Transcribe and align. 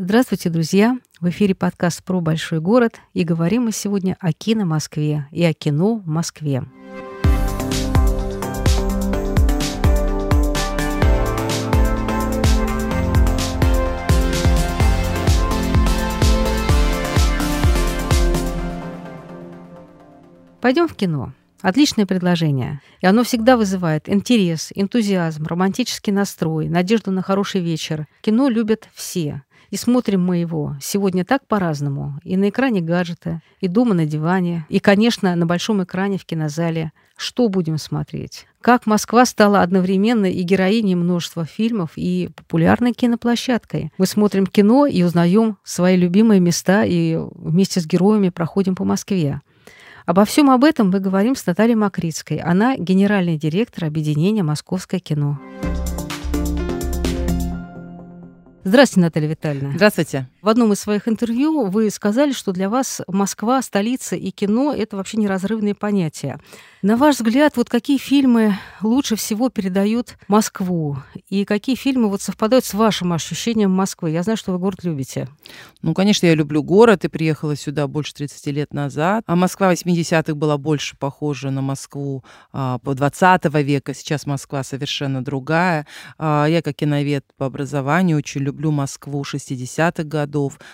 Здравствуйте, 0.00 0.48
друзья! 0.48 0.96
В 1.20 1.28
эфире 1.30 1.56
подкаст 1.56 2.04
про 2.04 2.20
большой 2.20 2.60
город, 2.60 3.00
и 3.14 3.24
говорим 3.24 3.64
мы 3.64 3.72
сегодня 3.72 4.16
о 4.20 4.32
кино 4.32 4.64
Москве 4.64 5.26
и 5.32 5.42
о 5.42 5.52
кино 5.52 5.96
в 5.96 6.06
Москве. 6.06 6.62
Пойдем 20.60 20.86
в 20.86 20.94
кино. 20.94 21.32
Отличное 21.60 22.06
предложение. 22.06 22.80
И 23.00 23.06
оно 23.06 23.24
всегда 23.24 23.56
вызывает 23.56 24.08
интерес, 24.08 24.70
энтузиазм, 24.76 25.44
романтический 25.44 26.12
настрой, 26.12 26.68
надежду 26.68 27.10
на 27.10 27.20
хороший 27.20 27.60
вечер. 27.60 28.06
Кино 28.20 28.48
любят 28.48 28.88
все. 28.94 29.42
И 29.70 29.76
смотрим 29.76 30.24
мы 30.24 30.38
его 30.38 30.76
сегодня 30.80 31.24
так 31.24 31.46
по-разному. 31.46 32.18
И 32.24 32.36
на 32.36 32.48
экране 32.48 32.80
гаджета, 32.80 33.42
и 33.60 33.68
дома 33.68 33.94
на 33.94 34.06
диване, 34.06 34.66
и, 34.68 34.78
конечно, 34.78 35.34
на 35.36 35.46
большом 35.46 35.82
экране 35.82 36.18
в 36.18 36.24
кинозале. 36.24 36.92
Что 37.16 37.48
будем 37.48 37.78
смотреть? 37.78 38.46
Как 38.60 38.86
Москва 38.86 39.26
стала 39.26 39.62
одновременно 39.62 40.26
и 40.26 40.42
героиней 40.42 40.94
множества 40.94 41.44
фильмов, 41.44 41.90
и 41.96 42.30
популярной 42.34 42.92
киноплощадкой. 42.92 43.92
Мы 43.98 44.06
смотрим 44.06 44.46
кино 44.46 44.86
и 44.86 45.02
узнаем 45.02 45.58
свои 45.64 45.96
любимые 45.96 46.40
места, 46.40 46.84
и 46.84 47.18
вместе 47.34 47.80
с 47.80 47.86
героями 47.86 48.30
проходим 48.30 48.74
по 48.74 48.84
Москве. 48.84 49.40
Обо 50.06 50.24
всем 50.24 50.48
об 50.50 50.64
этом 50.64 50.90
мы 50.90 51.00
говорим 51.00 51.36
с 51.36 51.44
Натальей 51.44 51.74
Макритской. 51.74 52.38
Она 52.38 52.76
генеральный 52.78 53.36
директор 53.36 53.84
объединения 53.84 54.42
«Московское 54.42 55.00
кино». 55.00 55.38
Здравствуйте, 58.68 59.00
Наталья 59.00 59.28
Витальевна. 59.28 59.72
Здравствуйте. 59.74 60.26
В 60.40 60.48
одном 60.48 60.72
из 60.72 60.78
своих 60.78 61.08
интервью 61.08 61.66
вы 61.66 61.90
сказали, 61.90 62.30
что 62.30 62.52
для 62.52 62.70
вас 62.70 63.00
Москва, 63.08 63.60
столица 63.60 64.14
и 64.14 64.30
кино— 64.30 64.72
это 64.76 64.96
вообще 64.96 65.16
неразрывные 65.16 65.74
понятия. 65.74 66.38
На 66.80 66.96
ваш 66.96 67.16
взгляд, 67.16 67.56
вот 67.56 67.68
какие 67.68 67.98
фильмы 67.98 68.56
лучше 68.82 69.16
всего 69.16 69.48
передают 69.48 70.16
Москву? 70.28 70.98
И 71.28 71.44
какие 71.44 71.74
фильмы 71.74 72.08
вот 72.08 72.22
совпадают 72.22 72.64
с 72.64 72.72
вашим 72.72 73.12
ощущением 73.12 73.72
Москвы? 73.72 74.10
Я 74.10 74.22
знаю, 74.22 74.36
что 74.36 74.52
вы 74.52 74.58
город 74.58 74.84
любите. 74.84 75.26
Ну, 75.82 75.92
конечно, 75.92 76.26
я 76.26 76.36
люблю 76.36 76.62
город 76.62 77.04
и 77.04 77.08
приехала 77.08 77.56
сюда 77.56 77.88
больше 77.88 78.14
30 78.14 78.46
лет 78.54 78.72
назад. 78.72 79.24
А 79.26 79.34
Москва 79.34 79.72
80-х 79.72 80.36
была 80.36 80.56
больше 80.56 80.96
похожа 80.96 81.50
на 81.50 81.62
Москву 81.62 82.22
а, 82.52 82.78
по 82.78 82.94
20 82.94 83.44
века. 83.56 83.92
Сейчас 83.92 84.24
Москва 84.24 84.62
совершенно 84.62 85.24
другая. 85.24 85.84
А, 86.16 86.46
я, 86.46 86.62
как 86.62 86.76
киновед 86.76 87.24
по 87.36 87.46
образованию, 87.46 88.18
очень 88.18 88.42
люблю 88.42 88.70
Москву 88.70 89.20
60-х 89.22 90.04
годов. 90.04 90.27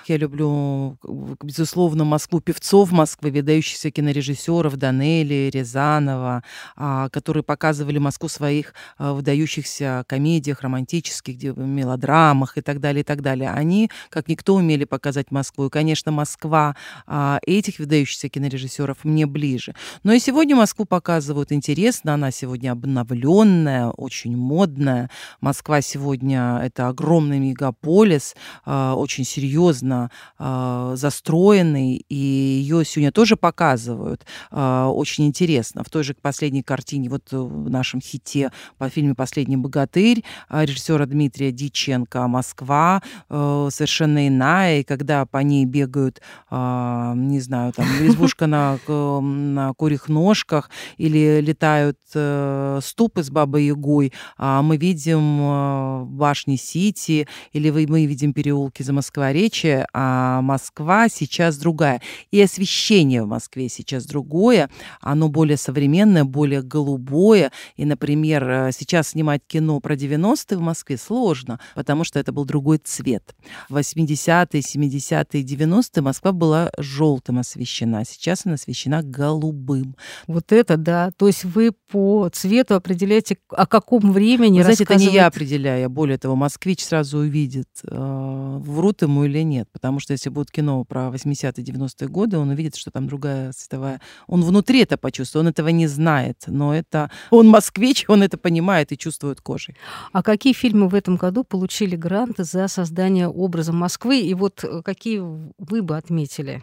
Я 0.07 0.17
люблю, 0.17 0.97
безусловно, 1.43 2.05
Москву 2.05 2.41
певцов 2.41 2.93
Москвы, 2.93 3.31
выдающихся 3.31 3.91
кинорежиссеров 3.91 4.77
Данели, 4.77 5.51
Рязан, 5.53 5.85
Рязанова, 6.05 6.43
а, 6.77 7.09
которые 7.09 7.43
показывали 7.43 7.99
Москву 7.99 8.29
в 8.29 8.33
своих 8.33 8.75
а, 8.99 9.13
выдающихся 9.13 10.05
комедиях, 10.07 10.63
романтических 10.63 11.57
мелодрамах 11.57 12.59
и 12.59 12.61
так 12.61 12.81
далее, 12.81 13.01
и 13.01 13.05
так 13.05 13.23
далее. 13.23 13.51
Они, 13.51 13.91
как 14.11 14.29
никто, 14.29 14.55
умели 14.55 14.85
показать 14.85 15.31
Москву. 15.31 15.67
И, 15.67 15.71
конечно, 15.71 16.13
Москва 16.13 16.77
а, 17.07 17.39
этих 17.47 17.79
выдающихся 17.79 18.29
кинорежиссеров 18.29 19.05
мне 19.05 19.27
ближе. 19.27 19.75
Но 20.03 20.13
и 20.13 20.19
сегодня 20.19 20.57
Москву 20.57 20.85
показывают 20.85 21.53
интересно. 21.53 22.15
Она 22.15 22.31
сегодня 22.31 22.73
обновленная, 22.73 23.89
очень 23.89 24.37
модная. 24.37 25.11
Москва 25.41 25.81
сегодня— 25.81 26.61
это 26.65 26.89
огромный 26.89 27.39
мегаполис, 27.39 28.35
очень 28.67 29.25
серьезно 29.45 30.11
застроенный, 30.39 32.05
и 32.09 32.15
ее 32.15 32.85
сегодня 32.85 33.13
тоже 33.13 33.37
показывают. 33.37 34.25
Очень 34.51 35.27
интересно 35.27 35.83
в 35.85 35.91
той 35.91 36.03
же 36.03 36.15
последней 36.15 36.63
картине, 36.63 37.09
вот 37.11 37.33
э, 37.33 37.37
в 37.37 37.71
нашем 37.71 38.01
хите 38.01 38.51
по 38.79 38.89
фильме 38.89 39.15
«Последний 39.15 39.57
богатырь» 39.57 40.25
а, 40.49 40.65
режиссера 40.65 41.07
Дмитрия 41.07 41.53
Диченко 41.53 42.27
«Москва» 42.27 43.03
э, 43.29 43.69
совершенно 43.71 44.27
иная, 44.27 44.81
и 44.81 44.83
когда 44.85 45.27
по 45.27 45.39
ней 45.39 45.65
бегают, 45.67 46.21
а, 46.51 47.15
не 47.15 47.41
знаю, 47.41 47.73
там 47.73 47.87
избушка 48.01 48.47
на, 48.47 48.79
на 48.89 49.73
курьих 49.75 50.09
ножках 50.09 50.71
или 50.97 51.41
летают 51.41 51.99
э, 52.15 52.81
ступы 52.83 53.23
с 53.23 53.31
Бабой 53.31 53.67
Ягой, 53.67 54.13
а 54.37 54.63
мы 54.63 54.77
видим 54.77 56.07
башни 56.17 56.57
Сити 56.57 57.29
или 57.53 57.71
мы 57.71 58.07
видим 58.07 58.33
переулки 58.33 58.83
за 58.83 58.93
Москворечье, 59.35 59.87
а 59.93 60.41
Москва 60.43 61.09
сейчас 61.09 61.57
другая. 61.57 62.01
И 62.31 62.41
освещение 62.41 63.25
в 63.25 63.27
Москве 63.27 63.69
сейчас 63.69 64.07
другое, 64.07 64.71
оно 65.01 65.29
более 65.29 65.57
современное 65.57 66.25
более 66.25 66.63
голубое. 66.63 67.51
И, 67.77 67.85
например, 67.85 68.49
э, 68.49 68.71
сейчас 68.73 69.09
снимать 69.09 69.43
кино 69.47 69.81
про 69.81 69.95
90-е 69.95 70.57
в 70.57 70.61
Москве 70.61 70.97
сложно, 70.97 71.59
потому 71.75 72.05
что 72.05 72.21
это 72.21 72.33
был 72.33 72.45
другой 72.45 72.79
цвет. 72.79 73.35
В 73.69 73.77
80-е, 73.77 74.61
70-е, 74.61 75.43
90-е 75.43 76.03
Москва 76.03 76.31
была 76.33 76.71
желтым 76.79 77.41
освещена, 77.41 78.05
сейчас 78.05 78.43
она 78.47 78.55
освещена 78.55 79.03
голубым. 79.03 79.97
Вот 80.29 80.53
это 80.53 80.77
да. 80.77 81.11
То 81.17 81.27
есть 81.27 81.45
вы 81.45 81.73
по 81.91 82.29
цвету 82.33 82.77
определяете, 82.77 83.37
о 83.49 83.67
каком 83.67 84.13
времени 84.13 84.59
Вы 84.59 84.65
знаете, 84.65 84.85
это 84.85 84.95
не 84.95 85.07
я 85.07 85.27
определяю, 85.27 85.91
более 85.91 86.19
того, 86.19 86.37
москвич 86.37 86.85
сразу 86.85 87.19
увидит, 87.19 87.69
э, 87.83 88.44
врут 88.59 89.03
ему 89.03 89.25
или 89.25 89.41
нет. 89.43 89.69
Потому 89.73 90.01
что 90.01 90.13
если 90.13 90.31
будет 90.31 90.51
кино 90.51 90.85
про 90.85 91.09
80-е, 91.09 91.65
90-е 91.65 92.09
годы, 92.09 92.39
он 92.39 92.51
увидит, 92.51 92.77
что 92.77 92.91
там 92.91 93.07
другая 93.07 93.53
цветовая... 93.53 94.01
Он 94.27 94.43
внутри 94.43 94.83
это 94.83 94.97
почувствует, 94.97 95.45
он 95.45 95.49
этого 95.49 95.69
не 95.69 95.87
знает, 95.87 96.45
но 96.47 96.75
это 96.75 97.11
он 97.31 97.49
москвич, 97.49 98.05
он 98.09 98.23
это 98.23 98.39
понимает 98.39 98.93
и 98.93 98.99
чувствует 98.99 99.41
кожей. 99.41 99.77
А 100.13 100.23
какие 100.23 100.53
фильмы 100.53 100.89
в 100.89 100.95
этом 100.95 101.17
году 101.17 101.45
получили 101.45 101.97
гранты 101.97 102.45
за 102.45 102.69
создание 102.69 103.29
образа 103.29 103.73
Москвы? 103.73 104.21
И 104.21 104.35
вот 104.35 104.65
э, 104.65 104.83
какие 104.83 105.19
вы 105.19 105.83
бы 105.83 105.97
отметили? 105.97 106.63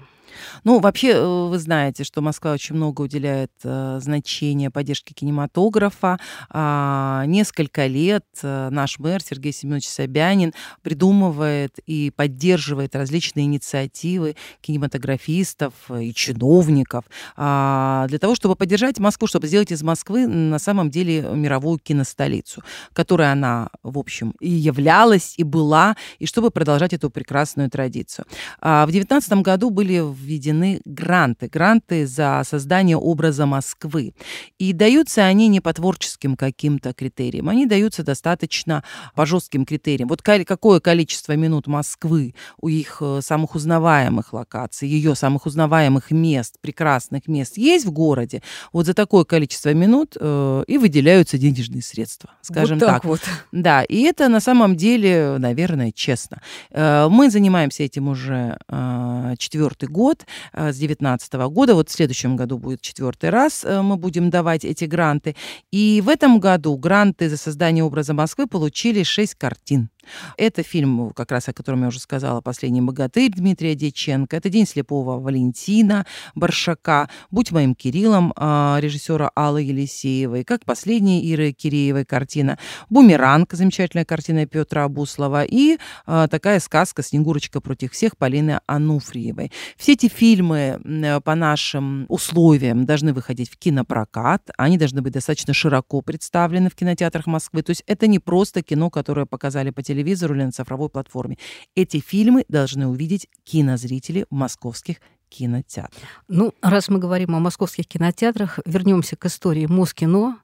Ну, 0.63 0.79
вообще, 0.79 1.09
э, 1.09 1.47
вы 1.47 1.57
знаете, 1.59 2.03
что 2.03 2.21
Москва 2.21 2.53
очень 2.53 2.75
много 2.75 3.01
уделяет 3.01 3.51
э, 3.63 3.99
значения 4.01 4.69
поддержке 4.69 5.13
кинематографа. 5.13 6.19
А, 6.49 7.23
несколько 7.25 7.87
лет 7.87 8.25
э, 8.41 8.69
наш 8.71 8.99
мэр 8.99 9.21
Сергей 9.21 9.53
Семенович 9.53 9.87
Собянин 9.87 10.53
придумывает 10.81 11.79
и 11.85 12.11
поддерживает 12.15 12.95
различные 12.95 13.45
инициативы 13.45 14.35
кинематографистов 14.61 15.73
и 15.89 16.13
чиновников 16.13 17.05
а, 17.35 18.07
для 18.07 18.19
того, 18.19 18.35
чтобы 18.35 18.55
поддержать 18.55 18.99
Москву, 18.99 19.27
чтобы 19.27 19.47
сделать 19.47 19.71
из 19.71 19.83
Москвы 19.83 20.27
на 20.27 20.59
самом 20.59 20.89
деле 20.89 21.21
мировую 21.21 21.79
киностолицу, 21.79 22.63
которой 22.93 23.31
она, 23.31 23.69
в 23.83 23.97
общем, 23.97 24.33
и 24.39 24.49
являлась, 24.49 25.35
и 25.37 25.43
была, 25.43 25.95
и 26.19 26.25
чтобы 26.25 26.51
продолжать 26.51 26.93
эту 26.93 27.09
прекрасную 27.09 27.69
традицию. 27.69 28.25
А, 28.59 28.85
в 28.85 28.91
2019 28.91 29.43
году 29.43 29.69
были 29.69 29.99
введены 30.21 30.81
гранты. 30.85 31.47
Гранты 31.47 32.05
за 32.07 32.41
создание 32.45 32.97
образа 32.97 33.45
Москвы. 33.45 34.13
И 34.57 34.73
даются 34.73 35.25
они 35.25 35.47
не 35.47 35.59
по 35.59 35.73
творческим 35.73 36.35
каким-то 36.35 36.93
критериям. 36.93 37.49
Они 37.49 37.65
даются 37.65 38.03
достаточно 38.03 38.83
по 39.15 39.25
жестким 39.25 39.65
критериям. 39.65 40.09
Вот 40.09 40.21
какое 40.21 40.79
количество 40.79 41.35
минут 41.35 41.67
Москвы 41.67 42.35
у 42.59 42.67
их 42.67 42.97
э, 43.01 43.19
самых 43.21 43.55
узнаваемых 43.55 44.33
локаций, 44.33 44.87
ее 44.87 45.15
самых 45.15 45.45
узнаваемых 45.45 46.11
мест, 46.11 46.55
прекрасных 46.61 47.27
мест 47.27 47.57
есть 47.57 47.85
в 47.85 47.91
городе, 47.91 48.41
вот 48.73 48.85
за 48.85 48.93
такое 48.93 49.23
количество 49.23 49.73
минут 49.73 50.15
э, 50.19 50.63
и 50.67 50.77
выделяются 50.77 51.37
денежные 51.37 51.81
средства, 51.81 52.31
скажем 52.41 52.79
вот 52.79 52.85
так. 52.85 52.95
так. 52.95 53.05
Вот. 53.05 53.21
Да, 53.51 53.83
и 53.83 54.01
это 54.01 54.27
на 54.27 54.39
самом 54.39 54.75
деле, 54.75 55.37
наверное, 55.37 55.91
честно. 55.91 56.41
Э, 56.71 57.07
мы 57.09 57.29
занимаемся 57.29 57.83
этим 57.83 58.07
уже 58.07 58.57
э, 58.67 59.35
четвертый 59.37 59.89
год 59.89 60.10
год, 60.11 60.25
э, 60.53 60.71
с 60.71 60.77
2019 60.77 61.33
года. 61.49 61.75
Вот 61.75 61.89
в 61.89 61.91
следующем 61.91 62.35
году 62.35 62.57
будет 62.57 62.81
четвертый 62.81 63.29
раз 63.29 63.63
э, 63.65 63.81
мы 63.81 63.95
будем 63.97 64.29
давать 64.29 64.65
эти 64.65 64.85
гранты. 64.85 65.35
И 65.71 66.01
в 66.05 66.09
этом 66.09 66.39
году 66.39 66.77
гранты 66.77 67.29
за 67.29 67.37
создание 67.37 67.83
образа 67.83 68.13
Москвы 68.13 68.47
получили 68.47 69.03
шесть 69.03 69.35
картин. 69.35 69.89
Это 70.37 70.63
фильм, 70.63 71.11
как 71.11 71.31
раз 71.31 71.49
о 71.49 71.53
котором 71.53 71.81
я 71.81 71.87
уже 71.87 71.99
сказала, 71.99 72.41
«Последний 72.41 72.81
богатырь» 72.81 73.31
Дмитрия 73.31 73.75
Дьяченко. 73.75 74.35
Это 74.35 74.49
«День 74.49 74.67
слепого 74.67 75.19
Валентина» 75.19 76.05
Баршака. 76.35 77.09
«Будь 77.29 77.51
моим 77.51 77.75
Кириллом» 77.75 78.33
а, 78.35 78.79
режиссера 78.81 79.31
Аллы 79.35 79.61
Елисеевой. 79.63 80.43
Как 80.43 80.65
«Последняя» 80.65 81.21
Иры 81.21 81.51
Киреевой 81.51 82.05
картина. 82.05 82.57
«Бумеранг» 82.89 83.53
замечательная 83.53 84.05
картина 84.05 84.45
Петра 84.45 84.85
Абуслова. 84.85 85.43
И 85.43 85.77
а, 86.05 86.27
такая 86.27 86.59
сказка 86.59 87.03
«Снегурочка 87.03 87.61
против 87.61 87.93
всех» 87.93 88.17
Полины 88.17 88.59
Ануфриевой. 88.65 89.51
Все 89.77 89.93
эти 89.93 90.07
фильмы 90.07 90.79
по 91.23 91.35
нашим 91.35 92.05
условиям 92.09 92.85
должны 92.85 93.13
выходить 93.13 93.49
в 93.49 93.57
кинопрокат. 93.57 94.49
Они 94.57 94.77
должны 94.77 95.01
быть 95.01 95.13
достаточно 95.13 95.53
широко 95.53 96.01
представлены 96.01 96.69
в 96.69 96.75
кинотеатрах 96.75 97.27
Москвы. 97.27 97.61
То 97.63 97.71
есть 97.71 97.83
это 97.87 98.07
не 98.07 98.19
просто 98.19 98.61
кино, 98.61 98.89
которое 98.89 99.25
показали 99.25 99.69
по 99.69 99.81
телевизору 99.81 99.90
телевизору 99.91 100.35
или 100.35 100.43
на 100.43 100.51
цифровой 100.51 100.89
платформе. 100.89 101.37
Эти 101.75 101.99
фильмы 101.99 102.45
должны 102.47 102.87
увидеть 102.87 103.27
кинозрители 103.43 104.25
московских 104.29 104.97
кинотеатрах. 105.29 106.03
Ну, 106.27 106.53
раз 106.61 106.89
мы 106.89 106.99
говорим 106.99 107.35
о 107.35 107.39
московских 107.39 107.87
кинотеатрах, 107.87 108.59
вернемся 108.65 109.15
к 109.15 109.25
истории 109.25 109.65
Москино. 109.65 110.39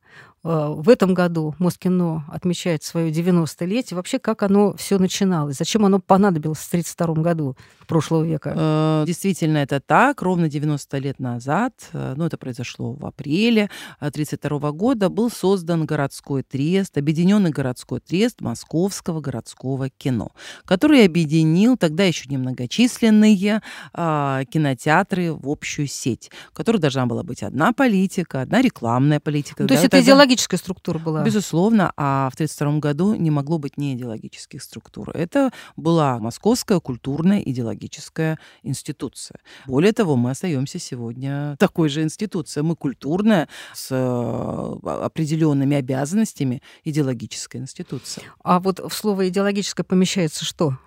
Э, 0.48 0.74
в 0.76 0.88
этом 0.90 1.14
году 1.14 1.56
Москино 1.60 2.24
отмечает 2.30 2.84
свое 2.84 3.12
90-летие. 3.12 3.96
Вообще, 3.96 4.18
как 4.18 4.44
оно 4.44 4.76
все 4.78 4.98
начиналось? 4.98 5.58
Зачем 5.58 5.86
оно 5.86 6.00
понадобилось 6.00 6.60
в 6.60 6.68
1932 6.68 7.24
году 7.24 7.58
прошлого 7.88 8.24
века? 8.24 8.54
Э, 8.56 9.04
действительно, 9.06 9.58
это 9.58 9.82
так. 9.82 10.22
Ровно 10.22 10.48
90 10.50 10.98
лет 11.00 11.20
назад, 11.20 11.74
э, 11.92 12.14
ну, 12.16 12.26
это 12.26 12.38
произошло 12.38 12.94
в 12.94 13.06
апреле 13.06 13.70
1932 14.00 14.72
года, 14.72 15.10
был 15.10 15.30
создан 15.30 15.86
городской 15.86 16.44
трест, 16.44 16.98
объединенный 16.98 17.50
городской 17.50 18.00
трест 18.00 18.40
Московского 18.40 19.20
городского 19.20 19.90
кино, 19.90 20.32
который 20.66 21.06
объединил 21.06 21.76
тогда 21.78 22.06
еще 22.06 22.30
немногочисленные 22.30 23.62
а, 23.94 24.44
кинотеатры 24.46 25.34
в 25.34 25.50
общую 25.50 25.88
сеть, 25.88 26.32
в 26.52 26.54
которой 26.54 26.78
должна 26.78 27.06
была 27.06 27.24
быть 27.24 27.44
одна 27.44 27.74
политика, 27.74 28.42
одна 28.42 28.62
рекламная 28.62 29.20
политика. 29.20 29.64
Ну, 29.64 29.68
то 29.68 29.74
есть 29.74 29.86
это 29.86 30.02
идеологическая 30.08 30.58
структура 30.58 31.00
была? 31.00 31.24
Безусловно, 31.24 31.92
а 31.98 32.30
в 32.32 32.36
1932 32.36 32.80
году 32.80 33.16
не 33.16 33.32
могло 33.32 33.58
быть 33.58 33.78
не 33.78 33.94
идеологических 33.96 34.62
структур. 34.62 35.12
Это 35.12 35.52
была 35.76 36.20
московская 36.20 36.80
культурная 36.80 37.40
идеологическая 37.40 38.40
институция. 38.64 39.40
Более 39.66 39.94
того, 39.94 40.16
мы 40.16 40.32
остаемся 40.32 40.80
сегодня 40.80 41.56
такой 41.60 41.90
же 41.90 42.02
институцией. 42.02 42.64
Мы 42.64 42.76
культурная, 42.76 43.48
с 43.74 43.90
э, 43.92 44.90
определенными 44.90 45.78
обязанностями 45.78 46.62
идеологическая 46.84 47.60
институция. 47.60 48.24
А 48.44 48.60
вот 48.60 48.80
в 48.80 48.94
слово 48.94 49.30
идеологическое 49.30 49.84
помещается 49.84 50.46
что? 50.46 50.78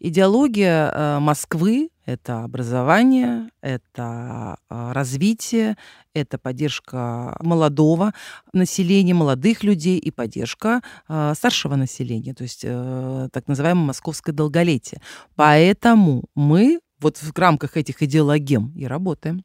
Идеология 0.00 0.90
э, 0.90 1.18
Москвы 1.20 1.90
это 2.06 2.44
образование, 2.44 3.50
это 3.60 4.58
а, 4.68 4.92
развитие, 4.92 5.76
это 6.12 6.38
поддержка 6.38 7.36
молодого 7.40 8.12
населения, 8.52 9.14
молодых 9.14 9.62
людей 9.62 9.98
и 9.98 10.10
поддержка 10.10 10.82
а, 11.08 11.34
старшего 11.34 11.76
населения, 11.76 12.34
то 12.34 12.42
есть 12.42 12.60
э, 12.64 13.28
так 13.32 13.48
называемое 13.48 13.86
московское 13.86 14.34
долголетие. 14.34 15.00
Поэтому 15.34 16.24
мы 16.34 16.80
вот 17.00 17.18
в 17.18 17.38
рамках 17.38 17.76
этих 17.76 18.02
идеологем 18.02 18.72
и 18.76 18.86
работаем. 18.86 19.44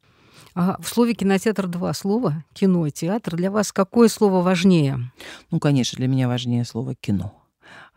А 0.55 0.77
в 0.81 0.87
слове 0.87 1.13
кинотеатр 1.13 1.67
два 1.67 1.93
слова 1.93 2.43
кино 2.53 2.87
и 2.87 2.91
театр. 2.91 3.35
Для 3.35 3.51
вас 3.51 3.71
какое 3.71 4.07
слово 4.07 4.41
важнее? 4.41 5.11
Ну, 5.51 5.59
конечно, 5.59 5.97
для 5.97 6.07
меня 6.07 6.27
важнее 6.27 6.65
слово 6.65 6.95
кино. 6.95 7.33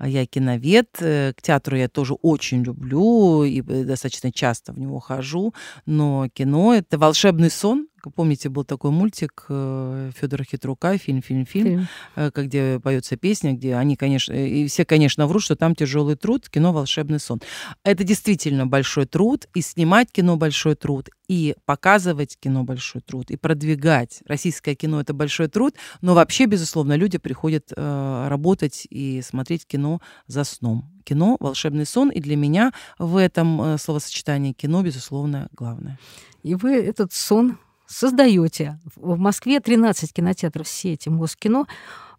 А 0.02 0.08
я 0.08 0.26
киновед, 0.26 0.96
э, 0.98 1.32
к 1.32 1.42
театру 1.42 1.76
я 1.76 1.88
тоже 1.88 2.14
очень 2.14 2.64
люблю 2.64 3.44
и 3.44 3.60
э, 3.60 3.84
достаточно 3.84 4.32
часто 4.32 4.72
в 4.72 4.78
него 4.80 4.98
хожу, 4.98 5.54
но 5.86 6.28
кино— 6.34 6.74
это 6.76 6.98
волшебный 6.98 7.50
сон, 7.50 7.86
Помните, 8.16 8.48
был 8.48 8.64
такой 8.64 8.90
мультик 8.90 9.46
э, 9.48 10.10
Федора 10.16 10.42
Хитрука, 10.42 10.98
фильм, 10.98 11.22
фильм, 11.22 11.46
фильм, 11.46 11.86
фильм. 12.16 12.32
где 12.34 12.80
поется 12.80 13.16
песня, 13.16 13.52
где 13.52 13.76
они, 13.76 13.94
конечно, 13.94 14.32
и 14.32 14.66
все, 14.66 14.84
конечно, 14.84 15.28
врут, 15.28 15.44
что 15.44 15.54
там 15.54 15.76
тяжелый 15.76 16.16
труд, 16.16 16.48
кино 16.48 16.72
волшебный 16.72 17.20
сон. 17.20 17.40
Это 17.84 18.02
действительно 18.02 18.66
большой 18.66 19.06
труд, 19.06 19.46
и 19.54 19.60
снимать 19.60 20.10
кино 20.10 20.36
большой 20.36 20.74
труд, 20.74 21.10
и 21.28 21.54
показывать 21.64 22.36
кино 22.40 22.64
большой 22.64 23.02
труд, 23.02 23.30
и 23.30 23.36
продвигать. 23.36 24.22
Российское 24.26 24.74
кино 24.74 25.00
это 25.00 25.14
большой 25.14 25.46
труд, 25.46 25.76
но 26.00 26.14
вообще, 26.14 26.46
безусловно, 26.46 26.96
люди 26.96 27.18
приходят 27.18 27.70
работать 27.76 28.84
и 28.90 29.22
смотреть 29.22 29.64
кино 29.64 29.91
за 30.26 30.44
сном. 30.44 30.90
Кино 31.04 31.36
волшебный 31.40 31.86
сон, 31.86 32.10
и 32.10 32.20
для 32.20 32.36
меня 32.36 32.72
в 32.98 33.16
этом 33.16 33.60
э, 33.60 33.78
словосочетании 33.78 34.52
кино, 34.52 34.82
безусловно, 34.82 35.48
главное. 35.52 35.98
И 36.42 36.54
вы 36.54 36.74
этот 36.74 37.12
сон 37.12 37.58
создаете. 37.86 38.78
В 38.96 39.18
Москве 39.18 39.60
13 39.60 40.12
кинотеатров 40.12 40.68
сети 40.68 41.08
Москино. 41.08 41.66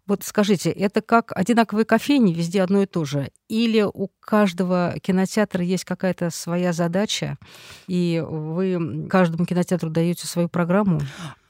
Вот 0.06 0.22
скажите, 0.22 0.70
это 0.70 1.00
как 1.00 1.32
одинаковые 1.34 1.86
кофейни, 1.86 2.34
везде 2.34 2.62
одно 2.62 2.82
и 2.82 2.86
то 2.86 3.04
же? 3.04 3.30
Или 3.54 3.82
у 3.82 4.08
каждого 4.18 4.96
кинотеатра 5.00 5.62
есть 5.62 5.84
какая-то 5.84 6.30
своя 6.30 6.72
задача, 6.72 7.38
и 7.86 8.20
вы 8.28 9.06
каждому 9.08 9.46
кинотеатру 9.46 9.90
даете 9.90 10.26
свою 10.26 10.48
программу? 10.48 11.00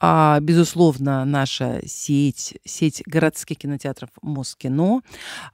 А, 0.07 0.39
безусловно, 0.41 1.25
наша 1.25 1.81
сеть, 1.87 2.59
сеть 2.67 3.03
городских 3.07 3.57
кинотеатров 3.57 4.11
Москино. 4.21 5.01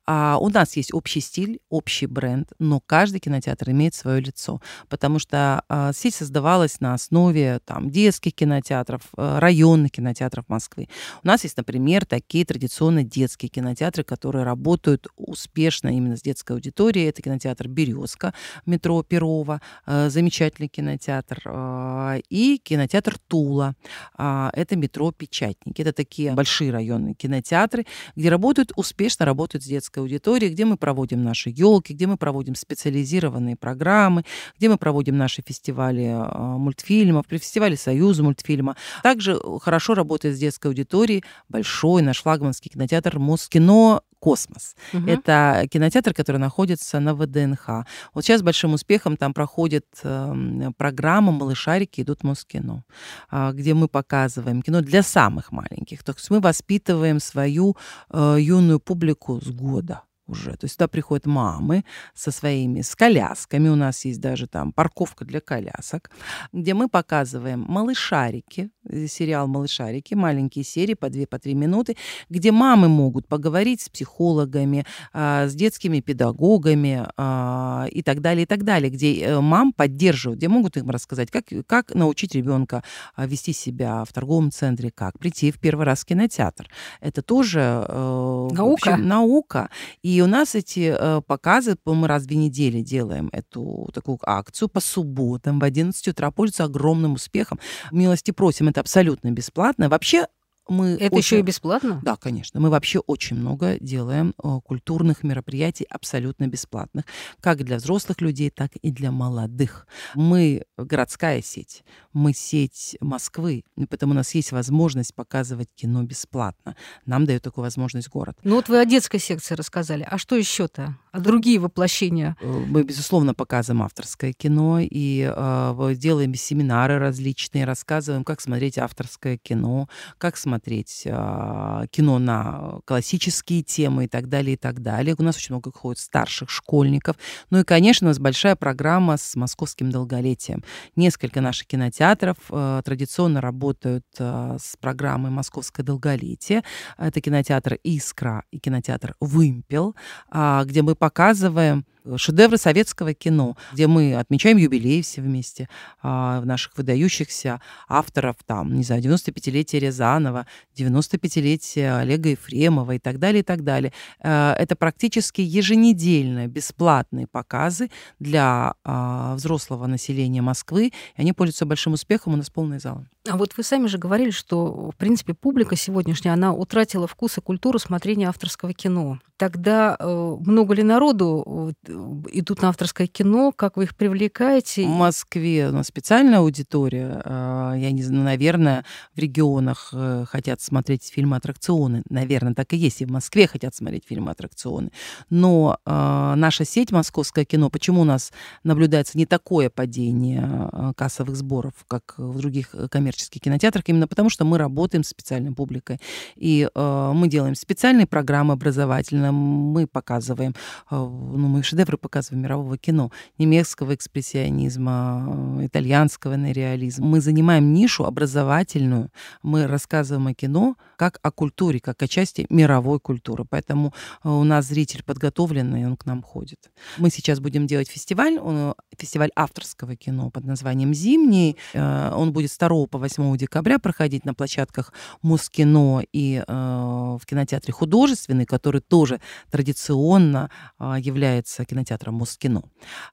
А, 0.07 0.39
у 0.41 0.49
нас 0.49 0.75
есть 0.75 0.93
общий 0.93 1.21
стиль, 1.21 1.61
общий 1.69 2.07
бренд, 2.07 2.51
но 2.59 2.81
каждый 2.81 3.21
кинотеатр 3.21 3.71
имеет 3.71 3.95
свое 3.95 4.21
лицо, 4.21 4.61
потому 4.89 5.21
что 5.21 5.63
а, 5.69 5.93
сеть 5.93 6.17
создавалась 6.17 6.81
на 6.81 6.95
основе 6.95 7.61
там, 7.65 7.91
детских 7.91 8.35
кинотеатров, 8.35 9.03
а, 9.17 9.39
районных 9.39 9.93
кинотеатров 9.93 10.49
Москвы. 10.49 10.89
У 11.23 11.29
нас 11.29 11.45
есть, 11.45 11.57
например, 11.57 12.05
такие 12.05 12.45
традиционные 12.45 13.05
детские 13.05 13.51
кинотеатры, 13.51 14.03
которые 14.03 14.45
работают 14.45 15.07
успешно 15.15 15.97
именно 15.97 16.17
с 16.17 16.23
детской 16.41 16.53
аудиторией. 16.53 17.09
Это 17.09 17.23
кинотеатр 17.23 17.69
«Березка», 17.69 18.33
метро 18.67 19.03
Перова, 19.03 19.61
а, 19.87 20.09
замечательный 20.09 20.69
кинотеатр, 20.69 21.43
а, 21.45 22.19
и 22.31 22.59
кинотеатр 22.59 23.19
«Тула». 23.29 23.75
А, 24.17 24.51
это 24.55 24.77
метро 24.77 25.13
Печатники. 25.13 25.83
Это 25.83 25.93
такие 25.93 26.33
большие 26.33 26.71
районные 26.71 27.15
кинотеатры, 27.15 27.87
где 28.17 28.31
работают, 28.31 28.73
успешно 28.77 29.27
работают 29.27 29.65
с 29.65 29.67
детской 29.67 29.99
аудиторией, 30.01 30.53
где 30.53 30.65
мы 30.65 30.77
проводим 30.77 31.23
наши 31.23 31.51
елки, 31.51 31.93
где 31.93 32.07
мы 32.07 32.17
проводим 32.17 32.55
специализированные 32.55 33.57
программы, 33.57 34.25
где 34.57 34.69
мы 34.69 34.79
проводим 34.79 35.17
наши 35.17 35.43
фестивали 35.47 36.07
а, 36.07 36.57
мультфильмов, 36.57 37.27
при 37.27 37.39
фестивале 37.39 37.77
Союза 37.77 38.23
мультфильма. 38.23 38.77
Также 39.03 39.39
хорошо 39.61 39.95
работает 39.95 40.37
с 40.37 40.39
детской 40.39 40.69
аудиторией 40.69 41.25
большой 41.49 42.03
наш 42.03 42.23
флагманский 42.23 42.71
кинотеатр 42.71 43.19
Москино 43.19 44.01
«Космос». 44.21 44.77
Угу. 44.93 45.09
Это 45.09 45.67
кинотеатр, 45.71 46.15
который 46.15 46.37
находится 46.37 47.01
на 47.01 47.15
ВДНХ. 47.15 47.87
Вот 48.15 48.25
сейчас 48.25 48.43
большим 48.43 48.75
успехом 48.75 49.17
там 49.17 49.33
проходит 49.35 49.87
э, 50.03 50.71
программа 50.77 51.33
«Малышарики 51.33 52.03
идут 52.03 52.21
в 52.21 52.25
Москино», 52.25 52.85
э, 53.33 53.51
где 53.53 53.75
мы 53.75 53.89
показываем 53.89 54.63
кино 54.63 54.81
для 54.81 55.03
самых 55.03 55.53
маленьких. 55.53 56.05
То 56.05 56.13
есть 56.13 56.31
мы 56.31 56.41
воспитываем 56.41 57.21
свою 57.21 57.77
э, 58.11 58.37
юную 58.39 58.79
публику 58.79 59.41
с 59.41 59.51
года 59.51 60.03
уже. 60.31 60.53
То 60.53 60.65
есть 60.65 60.77
туда 60.77 60.89
приходят 60.89 61.27
мамы 61.27 61.85
со 62.15 62.31
своими, 62.31 62.83
с 62.83 62.95
колясками. 62.95 63.69
У 63.69 63.77
нас 63.77 64.05
есть 64.05 64.21
даже 64.21 64.47
там 64.47 64.73
парковка 64.73 65.25
для 65.25 65.41
колясок, 65.41 66.11
где 66.53 66.75
мы 66.75 66.89
показываем 66.89 67.61
малышарики, 67.69 68.71
э, 68.89 69.07
сериал 69.07 69.49
«Малышарики», 69.49 70.15
маленькие 70.15 70.65
серии 70.65 70.95
по 70.95 71.11
2 71.11 71.27
по 71.27 71.39
3 71.39 71.55
минуты, 71.55 71.97
где 72.29 72.53
мамы 72.53 72.89
могут 72.89 73.27
поговорить 73.27 73.81
с 73.81 73.89
психологами, 73.89 74.85
а, 75.13 75.47
с 75.47 75.55
детскими 75.55 76.01
педагогами 76.01 77.07
а, 77.17 77.87
и 77.91 78.03
так 78.03 78.21
далее, 78.21 78.45
и 78.45 78.47
так 78.47 78.65
далее, 78.65 78.91
где 78.91 79.21
э, 79.21 79.41
мам 79.41 79.73
поддерживают, 79.73 80.39
где 80.39 80.49
могут 80.49 80.77
им 80.77 80.91
рассказать, 80.91 81.31
как, 81.31 81.45
как 81.67 81.95
научить 81.95 82.35
ребенка 82.35 82.83
а, 83.15 83.27
вести 83.27 83.53
себя 83.53 84.05
в 84.05 84.13
торговом 84.13 84.51
центре, 84.51 84.91
как 84.91 85.19
прийти 85.19 85.51
в 85.51 85.59
первый 85.59 85.87
раз 85.87 86.03
в 86.03 86.07
кинотеатр. 86.07 86.69
Это 87.01 87.23
тоже 87.23 87.61
э, 87.89 88.49
наука. 88.53 88.91
Общем, 88.91 89.09
наука. 89.09 89.71
И 90.03 90.20
и 90.21 90.23
у 90.23 90.27
нас 90.27 90.55
эти 90.55 90.95
э, 90.97 91.23
показы, 91.27 91.77
мы 91.87 92.07
раз 92.07 92.25
в 92.25 92.27
две 92.27 92.37
недели 92.37 92.83
делаем 92.83 93.31
эту 93.33 93.89
такую 93.95 94.19
акцию 94.23 94.69
по 94.69 94.79
субботам 94.79 95.59
в 95.59 95.65
11 95.65 96.09
утра, 96.09 96.31
пользуются 96.31 96.65
огромным 96.65 97.15
успехом. 97.15 97.59
Милости 97.91 98.31
просим, 98.31 98.69
это 98.69 98.81
абсолютно 98.81 99.31
бесплатно. 99.31 99.89
Вообще 99.89 100.27
мы 100.71 100.91
Это 100.93 101.17
очень... 101.17 101.19
еще 101.19 101.39
и 101.41 101.43
бесплатно? 101.43 102.01
Да, 102.05 102.15
конечно. 102.15 102.61
Мы 102.61 102.71
вообще 102.71 103.01
очень 103.01 103.37
много 103.37 103.77
делаем 103.81 104.35
э, 104.43 104.61
культурных 104.65 105.25
мероприятий 105.25 105.85
абсолютно 105.91 106.47
бесплатных, 106.47 107.07
как 107.41 107.65
для 107.65 107.77
взрослых 107.77 108.21
людей, 108.21 108.51
так 108.51 108.77
и 108.77 108.93
для 108.93 109.11
молодых. 109.11 109.89
Мы 110.15 110.63
городская 110.79 111.43
сеть, 111.43 111.83
мы 112.13 112.33
сеть 112.33 112.97
Москвы, 113.01 113.65
потому 113.89 114.13
у 114.13 114.15
нас 114.15 114.33
есть 114.37 114.53
возможность 114.53 115.13
показывать 115.13 115.69
кино 115.75 116.05
бесплатно. 116.05 116.77
Нам 117.05 117.27
дает 117.27 117.43
такую 117.43 117.65
возможность 117.65 118.09
город. 118.09 118.39
Ну 118.45 118.55
вот 118.55 118.69
вы 118.69 118.81
о 118.81 118.85
детской 118.85 119.19
секции 119.19 119.57
рассказали. 119.57 120.07
А 120.09 120.19
что 120.19 120.37
еще-то? 120.37 120.97
А 121.11 121.19
другие 121.19 121.59
воплощения? 121.59 122.37
Э, 122.41 122.47
мы, 122.47 122.85
безусловно, 122.85 123.35
показываем 123.35 123.83
авторское 123.83 124.33
кино 124.33 124.79
и 124.81 125.29
э, 125.29 125.95
делаем 125.97 126.33
семинары 126.37 127.01
различные, 127.01 127.65
рассказываем, 127.65 128.23
как 128.23 128.41
смотреть 128.41 128.79
авторское 128.79 129.37
кино, 129.37 129.89
как 130.19 130.37
смотреть 130.37 130.60
смотреть 130.61 131.05
а, 131.07 131.87
кино 131.91 132.19
на 132.19 132.81
классические 132.85 133.63
темы 133.63 134.05
и 134.05 134.09
так 134.09 134.29
далее, 134.29 134.55
и 134.55 134.57
так 134.57 134.83
далее. 134.83 135.15
У 135.19 135.23
нас 135.23 135.37
очень 135.37 135.55
много 135.55 135.73
ходит 135.73 135.99
старших 135.99 136.51
школьников. 136.51 137.17
Ну 137.51 137.61
и, 137.61 137.65
конечно, 137.65 138.07
у 138.07 138.11
нас 138.11 138.19
большая 138.19 138.57
программа 138.57 139.17
с 139.17 139.37
московским 139.37 139.91
долголетием. 139.91 140.63
Несколько 140.97 141.41
наших 141.41 141.67
кинотеатров 141.67 142.37
э, 142.51 142.83
традиционно 142.85 143.41
работают 143.41 144.05
э, 144.19 144.57
с 144.61 144.77
программой 144.77 145.31
«Московское 145.31 145.85
долголетие». 145.85 146.63
Это 146.99 147.21
кинотеатр 147.21 147.79
«Искра» 147.83 148.45
и 148.51 148.59
кинотеатр 148.59 149.15
«Вымпел», 149.21 149.97
э, 150.31 150.63
где 150.67 150.83
мы 150.83 150.95
показываем 150.95 151.87
шедевры 152.17 152.57
советского 152.57 153.15
кино, 153.15 153.57
где 153.73 153.87
мы 153.87 154.15
отмечаем 154.15 154.57
юбилей 154.57 155.03
все 155.03 155.21
вместе 155.21 155.69
а, 156.03 156.41
наших 156.43 156.77
выдающихся 156.77 157.61
авторов, 157.89 158.37
там, 158.47 158.75
не 158.75 158.85
знаю, 158.85 159.03
95-летие 159.03 159.81
Рязанова, 159.81 160.47
95-летие 160.77 161.99
Олега 161.99 162.31
Ефремова 162.31 162.93
и 162.93 162.99
так 162.99 163.19
далее, 163.19 163.41
и 163.41 163.45
так 163.45 163.65
далее. 163.65 163.93
А, 164.21 164.55
это 164.55 164.77
практически 164.77 165.41
еженедельно 165.41 166.47
бесплатные 166.47 167.27
показы 167.27 167.91
для 168.19 168.75
а, 168.85 169.35
взрослого 169.35 169.87
населения 169.87 170.43
Москвы, 170.43 170.89
и 170.89 170.93
они 171.21 171.33
пользуются 171.33 171.67
большим 171.67 171.95
успехом, 171.95 172.35
у 172.35 172.37
нас 172.37 172.51
полные 172.51 172.81
залы. 172.81 173.07
А 173.29 173.37
вот 173.37 173.57
вы 173.57 173.63
сами 173.63 173.87
же 173.87 173.99
говорили, 173.99 174.31
что, 174.31 174.91
в 174.91 174.97
принципе, 174.97 175.35
публика 175.35 175.77
сегодняшняя, 175.77 176.33
она 176.33 176.53
утратила 176.53 177.07
вкус 177.07 177.39
и 177.39 177.41
культуру 177.41 177.79
смотрения 177.79 178.29
авторского 178.29 178.73
кино. 178.73 179.19
Тогда 179.41 179.97
э, 179.99 180.37
много 180.45 180.75
ли 180.75 180.83
народу 180.83 181.73
э, 181.89 181.93
идут 182.33 182.61
на 182.61 182.69
авторское 182.69 183.07
кино? 183.07 183.53
Как 183.57 183.79
вы 183.79 183.85
их 183.85 183.97
привлекаете? 183.97 184.85
В 184.85 184.91
Москве 184.91 185.69
у 185.69 185.73
нас 185.73 185.87
специальная 185.87 186.41
аудитория. 186.41 187.23
Э, 187.25 187.73
я 187.79 187.91
не 187.91 188.03
знаю, 188.03 188.25
наверное, 188.25 188.85
в 189.15 189.19
регионах 189.19 189.95
э, 189.95 190.27
хотят 190.29 190.61
смотреть 190.61 191.11
фильмы-аттракционы. 191.11 192.03
Наверное, 192.11 192.53
так 192.53 192.75
и 192.75 192.77
есть. 192.77 193.01
И 193.01 193.07
в 193.07 193.11
Москве 193.11 193.47
хотят 193.47 193.75
смотреть 193.75 194.05
фильмы-аттракционы. 194.07 194.91
Но 195.31 195.79
э, 195.87 196.35
наша 196.37 196.67
сеть 196.67 196.93
«Московское 196.93 197.47
кино», 197.47 197.71
почему 197.71 198.03
у 198.03 198.05
нас 198.05 198.33
наблюдается 198.63 199.17
не 199.17 199.25
такое 199.25 199.71
падение 199.71 200.69
э, 200.71 200.93
кассовых 200.95 201.35
сборов, 201.35 201.73
как 201.89 202.13
в 202.19 202.37
других 202.37 202.75
коммерческих 202.91 203.41
кинотеатрах? 203.41 203.85
Именно 203.87 204.07
потому, 204.07 204.29
что 204.29 204.45
мы 204.45 204.59
работаем 204.59 205.03
с 205.03 205.09
специальной 205.09 205.53
публикой. 205.53 205.99
И 206.37 206.69
мы 206.75 207.29
делаем 207.29 207.55
специальные 207.55 208.07
программы 208.07 208.53
образовательные, 208.53 209.30
мы 209.33 209.87
показываем, 209.87 210.55
э, 210.91 210.97
ну, 210.97 211.49
мы 211.49 211.63
шедевры 211.63 211.97
показываем 211.97 212.43
мирового 212.43 212.77
кино, 212.77 213.11
немецкого 213.39 213.95
экспрессионизма, 213.95 215.59
э, 215.61 215.67
итальянского 215.67 216.35
нереализма. 216.35 217.07
Мы 217.07 217.21
занимаем 217.21 217.73
нишу 217.73 218.05
образовательную, 218.05 219.11
мы 219.43 219.67
рассказываем 219.67 220.29
о 220.29 220.35
кино 220.35 220.77
как 220.97 221.19
о 221.23 221.31
культуре, 221.31 221.81
как 221.81 222.03
о 222.03 222.09
части 222.09 222.47
мировой 222.51 223.01
культуры. 223.01 223.45
Поэтому 223.49 223.93
э, 224.25 224.29
у 224.29 224.45
нас 224.45 224.67
зритель 224.67 225.03
подготовленный, 225.03 225.87
он 225.87 225.97
к 225.97 226.07
нам 226.07 226.23
ходит. 226.23 226.71
Мы 226.99 227.11
сейчас 227.11 227.41
будем 227.41 227.67
делать 227.67 227.89
фестиваль, 227.89 228.39
он, 228.39 228.75
фестиваль 228.97 229.31
авторского 229.37 229.97
кино 229.97 230.31
под 230.31 230.45
названием 230.45 230.95
«Зимний». 230.95 231.57
Он 231.75 232.33
будет 232.33 232.51
с 232.51 232.59
2 232.59 232.87
по 232.87 232.99
8 232.99 233.37
декабря 233.37 233.79
проходить 233.79 234.25
на 234.25 234.35
площадках 234.35 234.93
Мускино 235.23 236.03
и 236.13 236.43
в 236.47 237.21
кинотеатре 237.27 237.73
художественный, 237.73 238.47
который 238.47 238.81
тоже 238.81 239.20
традиционно 239.51 240.51
а, 240.79 240.99
является 240.99 241.65
кинотеатром 241.65 242.15
Москино. 242.15 242.63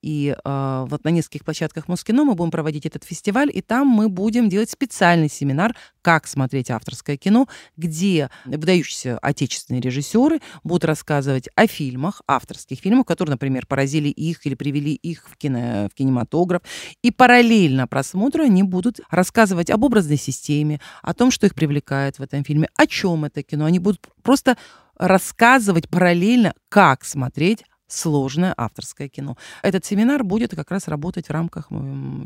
И 0.01 0.35
а, 0.43 0.85
вот 0.85 1.03
на 1.03 1.09
нескольких 1.09 1.45
площадках 1.45 1.87
Москино 1.87 2.23
мы 2.23 2.35
будем 2.35 2.51
проводить 2.51 2.85
этот 2.85 3.03
фестиваль, 3.03 3.49
и 3.53 3.61
там 3.61 3.87
мы 3.87 4.09
будем 4.09 4.49
делать 4.49 4.69
специальный 4.69 5.29
семинар 5.29 5.75
«Как 6.01 6.27
смотреть 6.27 6.71
авторское 6.71 7.17
кино», 7.17 7.47
где 7.75 8.29
выдающиеся 8.45 9.17
отечественные 9.19 9.81
режиссеры 9.81 10.39
будут 10.63 10.85
рассказывать 10.85 11.49
о 11.55 11.67
фильмах, 11.67 12.21
авторских 12.27 12.79
фильмах, 12.79 13.05
которые, 13.05 13.33
например, 13.33 13.65
поразили 13.65 14.09
их 14.09 14.45
или 14.45 14.55
привели 14.55 14.93
их 14.93 15.27
в, 15.29 15.37
кино, 15.37 15.89
в 15.91 15.95
кинематограф. 15.95 16.61
И 17.01 17.11
параллельно 17.11 17.87
просмотру 17.87 18.43
они 18.43 18.63
будут 18.63 18.99
рассказывать 19.09 19.69
об 19.69 19.83
образной 19.83 20.17
системе, 20.17 20.79
о 21.01 21.13
том, 21.13 21.31
что 21.31 21.45
их 21.45 21.55
привлекает 21.55 22.19
в 22.19 22.21
этом 22.21 22.43
фильме, 22.43 22.69
о 22.75 22.87
чем 22.87 23.25
это 23.25 23.43
кино. 23.43 23.65
Они 23.65 23.79
будут 23.79 24.07
просто 24.21 24.57
рассказывать 24.97 25.89
параллельно, 25.89 26.53
как 26.69 27.05
смотреть 27.05 27.63
сложное 27.87 28.53
авторское 28.57 29.07
кино. 29.07 29.37
Этот 29.63 29.85
семинар 29.85 30.23
будет 30.23 30.55
как 30.55 30.71
раз 30.71 30.87
работать 30.87 31.27
в 31.27 31.31
рамках 31.31 31.69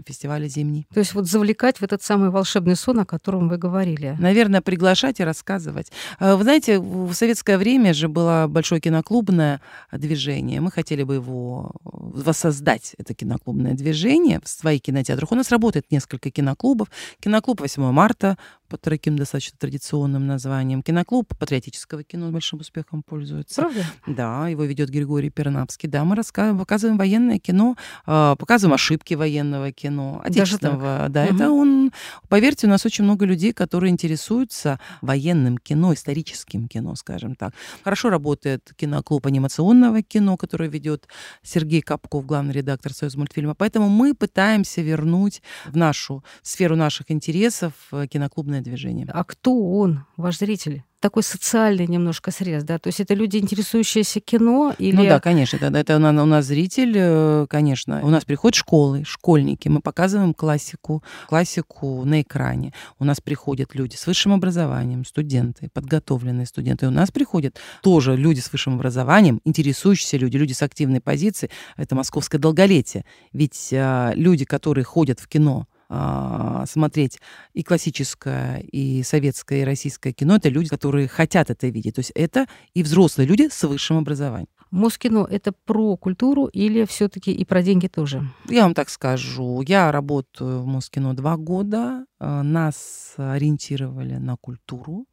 фестиваля 0.05 0.47
«Зимний». 0.47 0.87
То 0.93 0.99
есть 0.99 1.13
вот 1.13 1.27
завлекать 1.27 1.77
в 1.77 1.83
этот 1.83 2.01
самый 2.01 2.31
волшебный 2.31 2.75
сон, 2.75 2.99
о 2.99 3.05
котором 3.05 3.47
вы 3.47 3.57
говорили. 3.57 4.15
Наверное, 4.19 4.61
приглашать 4.61 5.19
и 5.19 5.23
рассказывать. 5.23 5.91
Э, 6.19 6.35
вы 6.35 6.43
знаете, 6.43 6.79
в 6.79 7.13
советское 7.13 7.57
время 7.57 7.93
же 7.93 8.07
было 8.07 8.47
большое 8.49 8.81
киноклубное 8.81 9.61
движение. 9.91 10.61
Мы 10.61 10.71
хотели 10.71 11.03
бы 11.03 11.15
его 11.15 11.71
воссоздать, 11.83 12.95
это 12.97 13.13
киноклубное 13.13 13.73
движение 13.73 14.39
в 14.43 14.49
своих 14.49 14.81
кинотеатрах. 14.81 15.31
У 15.31 15.35
нас 15.35 15.51
работает 15.51 15.85
несколько 15.91 16.31
киноклубов. 16.31 16.89
Киноклуб 17.19 17.61
8 17.61 17.91
марта 17.91 18.37
под 18.71 18.79
таким 18.79 19.17
достаточно 19.17 19.57
традиционным 19.59 20.27
названием. 20.27 20.81
Киноклуб 20.81 21.35
патриотического 21.37 22.03
кино 22.03 22.29
с 22.29 22.31
большим 22.31 22.61
успехом 22.61 23.03
пользуется. 23.03 23.61
Правда? 23.61 23.85
Да, 24.07 24.47
его 24.47 24.63
ведет 24.63 24.89
Григорий 24.89 25.29
Пернапский. 25.29 25.89
Да, 25.89 26.05
мы 26.05 26.15
рассказываем, 26.15 26.57
показываем 26.57 26.97
военное 26.97 27.37
кино, 27.37 27.75
а, 28.05 28.37
показываем 28.37 28.73
ошибки 28.73 29.13
военного 29.13 29.73
кино, 29.73 30.21
отечественного. 30.23 31.07
Да, 31.09 31.25
угу. 31.25 31.35
это 31.35 31.51
он... 31.51 31.91
Поверьте, 32.29 32.67
у 32.67 32.69
нас 32.69 32.85
очень 32.85 33.03
много 33.03 33.25
людей, 33.25 33.51
которые 33.51 33.91
интересуются 33.91 34.79
военным 35.01 35.57
кино, 35.57 35.93
историческим 35.93 36.69
кино, 36.69 36.95
скажем 36.95 37.35
так. 37.35 37.53
Хорошо 37.83 38.09
работает 38.09 38.71
киноклуб 38.77 39.25
анимационного 39.25 40.01
кино, 40.01 40.37
который 40.37 40.69
ведет 40.69 41.09
Сергей 41.43 41.81
Капков, 41.81 42.25
главный 42.25 42.53
редактор 42.53 42.93
Союз 42.93 43.15
мультфильма. 43.15 43.53
Поэтому 43.53 43.89
мы 43.89 44.13
пытаемся 44.13 44.81
вернуть 44.81 45.41
в 45.65 45.75
нашу 45.75 46.23
сферу 46.41 46.77
наших 46.77 47.11
интересов 47.11 47.73
э, 47.91 48.07
киноклубное 48.61 48.63
движение. 48.63 49.07
А 49.11 49.23
кто 49.23 49.53
он, 49.53 50.05
ваш 50.17 50.37
зритель? 50.37 50.83
такой 51.01 51.23
социальный 51.23 51.87
немножко 51.87 52.29
срез, 52.31 52.63
да? 52.63 52.77
То 52.77 52.87
есть 52.87 52.99
это 52.99 53.15
люди, 53.15 53.37
интересующиеся 53.37 54.19
кино 54.19 54.73
или... 54.77 54.95
Ну 54.95 55.03
да, 55.03 55.19
конечно, 55.19 55.57
это, 55.57 55.75
это 55.75 55.95
у 55.95 55.99
нас 55.99 56.45
зритель, 56.45 56.93
э, 56.95 57.47
конечно. 57.49 58.01
У 58.03 58.09
нас 58.09 58.23
приходят 58.23 58.55
школы, 58.55 59.03
школьники, 59.03 59.67
мы 59.67 59.81
показываем 59.81 60.35
классику, 60.35 61.03
классику 61.27 62.05
на 62.05 62.21
экране. 62.21 62.71
У 62.99 63.03
нас 63.03 63.19
приходят 63.19 63.73
люди 63.73 63.95
с 63.95 64.05
высшим 64.05 64.31
образованием, 64.31 65.03
студенты, 65.03 65.69
подготовленные 65.73 66.45
студенты. 66.45 66.85
И 66.85 66.89
у 66.89 66.91
нас 66.91 67.09
приходят 67.09 67.59
тоже 67.81 68.15
люди 68.15 68.39
с 68.39 68.51
высшим 68.51 68.75
образованием, 68.75 69.41
интересующиеся 69.43 70.17
люди, 70.17 70.37
люди 70.37 70.53
с 70.53 70.61
активной 70.61 71.01
позицией. 71.01 71.51
Это 71.77 71.95
московское 71.95 72.39
долголетие. 72.39 73.05
Ведь 73.33 73.73
а, 73.73 74.11
люди, 74.13 74.45
которые 74.45 74.85
ходят 74.85 75.19
в 75.19 75.27
кино, 75.27 75.65
смотреть 76.67 77.19
и 77.53 77.63
классическое, 77.63 78.59
и 78.59 79.03
советское, 79.03 79.61
и 79.61 79.65
российское 79.65 80.13
кино, 80.13 80.37
это 80.37 80.49
люди, 80.49 80.69
которые 80.69 81.07
хотят 81.07 81.49
это 81.49 81.67
видеть. 81.67 81.95
То 81.95 81.99
есть 81.99 82.11
это 82.15 82.47
и 82.73 82.83
взрослые 82.83 83.27
люди 83.27 83.49
с 83.51 83.63
высшим 83.63 83.97
образованием. 83.97 84.47
Москино— 84.71 85.27
это 85.29 85.51
про 85.51 85.97
культуру 85.97 86.45
или 86.45 86.85
все 86.85 87.09
таки 87.09 87.33
и 87.33 87.43
про 87.43 87.61
деньги 87.61 87.87
тоже? 87.87 88.23
Я 88.49 88.63
вам 88.63 88.73
так 88.73 88.89
скажу. 88.89 89.61
Я 89.67 89.91
работаю 89.91 90.61
в 90.61 90.65
Москино 90.65 91.13
два 91.13 91.35
года. 91.35 92.05
А, 92.19 92.41
нас 92.41 93.13
ориентировали 93.17 94.15
на 94.15 94.37
культуру. 94.37 95.07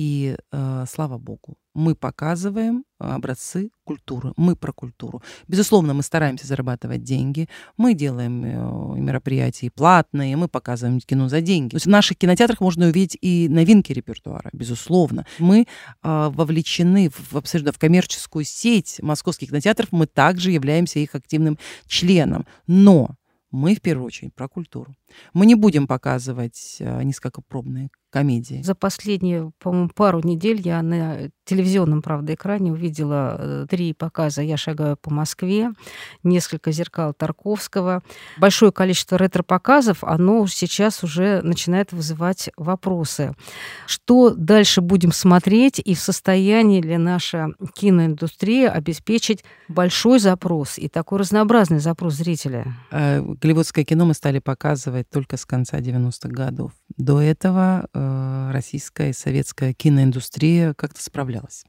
И 0.00 0.34
э, 0.50 0.84
слава 0.88 1.18
богу, 1.18 1.58
мы 1.74 1.94
показываем 1.94 2.84
образцы 2.98 3.68
культуры, 3.84 4.32
мы 4.38 4.56
про 4.56 4.72
культуру. 4.72 5.22
Безусловно, 5.46 5.92
мы 5.92 6.02
стараемся 6.02 6.46
зарабатывать 6.46 7.02
деньги, 7.02 7.50
мы 7.76 7.92
делаем 7.92 8.42
э, 8.42 8.98
мероприятия 8.98 9.70
платные, 9.70 10.38
мы 10.38 10.48
показываем 10.48 11.00
кино 11.00 11.28
за 11.28 11.42
деньги. 11.42 11.72
То 11.72 11.76
есть 11.76 11.84
в 11.84 11.90
наших 11.90 12.16
кинотеатрах 12.16 12.62
можно 12.62 12.86
увидеть 12.86 13.18
и 13.20 13.46
новинки 13.50 13.92
репертуара, 13.92 14.48
безусловно. 14.54 15.26
Мы 15.38 15.66
э, 16.02 16.30
вовлечены 16.32 17.10
в, 17.10 17.36
абсолютно 17.36 17.72
в 17.72 17.78
коммерческую 17.78 18.46
сеть 18.46 19.00
московских 19.02 19.50
кинотеатров, 19.50 19.92
мы 19.92 20.06
также 20.06 20.50
являемся 20.50 20.98
их 20.98 21.14
активным 21.14 21.58
членом. 21.86 22.46
Но 22.66 23.16
мы 23.50 23.74
в 23.74 23.80
первую 23.80 24.06
очередь 24.06 24.34
про 24.34 24.48
культуру. 24.48 24.94
Мы 25.34 25.44
не 25.44 25.56
будем 25.56 25.86
показывать 25.86 26.76
э, 26.78 27.02
низкопробные 27.02 27.90
комедии. 28.10 28.62
За 28.62 28.74
последние, 28.74 29.52
по-моему, 29.58 29.90
пару 29.94 30.20
недель 30.20 30.60
я 30.60 30.82
на 30.82 31.30
телевизионном, 31.44 32.02
правда, 32.02 32.34
экране 32.34 32.72
увидела 32.72 33.36
э, 33.38 33.66
три 33.68 33.92
показа 33.92 34.42
«Я 34.42 34.56
шагаю 34.56 34.96
по 34.96 35.10
Москве», 35.10 35.70
несколько 36.22 36.70
«Зеркал 36.70 37.12
Тарковского». 37.12 38.02
Большое 38.38 38.70
количество 38.72 39.16
ретро-показов, 39.16 40.04
оно 40.04 40.46
сейчас 40.46 41.02
уже 41.02 41.40
начинает 41.42 41.92
вызывать 41.92 42.50
вопросы. 42.56 43.34
Что 43.86 44.30
дальше 44.30 44.80
будем 44.80 45.12
смотреть 45.12 45.80
и 45.84 45.94
в 45.94 46.00
состоянии 46.00 46.80
ли 46.80 46.96
наша 46.96 47.48
киноиндустрия 47.74 48.70
обеспечить 48.70 49.44
большой 49.68 50.20
запрос 50.20 50.78
и 50.78 50.88
такой 50.88 51.18
разнообразный 51.18 51.80
запрос 51.80 52.14
зрителя? 52.14 52.74
Э, 52.90 53.22
голливудское 53.22 53.84
кино 53.84 54.04
мы 54.04 54.14
стали 54.14 54.38
показывать 54.38 55.10
только 55.10 55.36
с 55.36 55.44
конца 55.44 55.78
90-х 55.78 56.28
годов. 56.28 56.72
До 56.96 57.20
этого 57.20 57.88
э, 57.92 57.99
российская 58.52 59.10
и 59.10 59.14
советская 59.14 59.72
киноиндустрия 59.72 60.74
как-то 60.74 61.02
справлялась. 61.02 61.64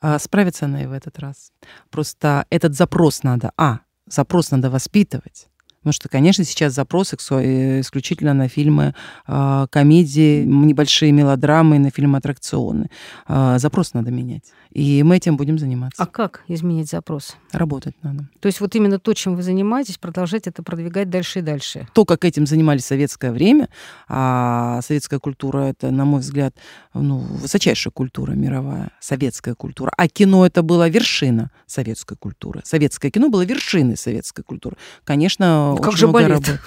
А 0.00 0.18
справится 0.18 0.66
она 0.66 0.82
и 0.82 0.86
в 0.86 0.92
этот 0.92 1.18
раз. 1.18 1.52
Просто 1.90 2.46
этот 2.50 2.74
запрос 2.74 3.22
надо, 3.22 3.52
а, 3.56 3.80
запрос 4.06 4.50
надо 4.50 4.70
воспитывать, 4.70 5.48
Потому 5.84 5.92
что, 5.92 6.08
конечно, 6.08 6.44
сейчас 6.44 6.72
запросы 6.72 7.18
э, 7.30 7.80
исключительно 7.80 8.32
на 8.32 8.48
фильмы 8.48 8.94
э, 9.28 9.66
комедии, 9.70 10.42
небольшие 10.42 11.12
мелодрамы, 11.12 11.78
на 11.78 11.90
фильмы 11.90 12.16
аттракционы. 12.16 12.88
Э, 13.28 13.58
запрос 13.58 13.92
надо 13.92 14.10
менять. 14.10 14.44
И 14.70 15.02
мы 15.02 15.18
этим 15.18 15.36
будем 15.36 15.58
заниматься. 15.58 16.02
А 16.02 16.06
как 16.06 16.42
изменить 16.48 16.88
запрос? 16.88 17.36
Работать 17.52 17.94
надо. 18.02 18.30
То 18.40 18.46
есть 18.46 18.60
вот 18.60 18.74
именно 18.74 18.98
то, 18.98 19.12
чем 19.12 19.36
вы 19.36 19.42
занимаетесь, 19.42 19.98
продолжать 19.98 20.46
это 20.46 20.62
продвигать 20.62 21.10
дальше 21.10 21.40
и 21.40 21.42
дальше? 21.42 21.86
То, 21.92 22.06
как 22.06 22.24
этим 22.24 22.46
занимались 22.46 22.84
в 22.84 22.86
советское 22.86 23.30
время, 23.30 23.68
а 24.08 24.80
советская 24.80 25.20
культура— 25.20 25.58
это, 25.64 25.90
на 25.90 26.06
мой 26.06 26.20
взгляд, 26.20 26.56
ну, 26.94 27.18
высочайшая 27.18 27.92
культура 27.92 28.32
мировая, 28.32 28.90
советская 29.00 29.54
культура. 29.54 29.92
А 29.98 30.08
кино— 30.08 30.46
это 30.46 30.62
была 30.62 30.88
вершина 30.88 31.50
советской 31.66 32.16
культуры. 32.16 32.62
Советское 32.64 33.10
кино 33.10 33.28
было 33.28 33.44
вершиной 33.44 33.98
советской 33.98 34.42
культуры. 34.42 34.76
Конечно, 35.04 35.73
как 35.76 35.96
же 35.96 36.08
балет? 36.08 36.60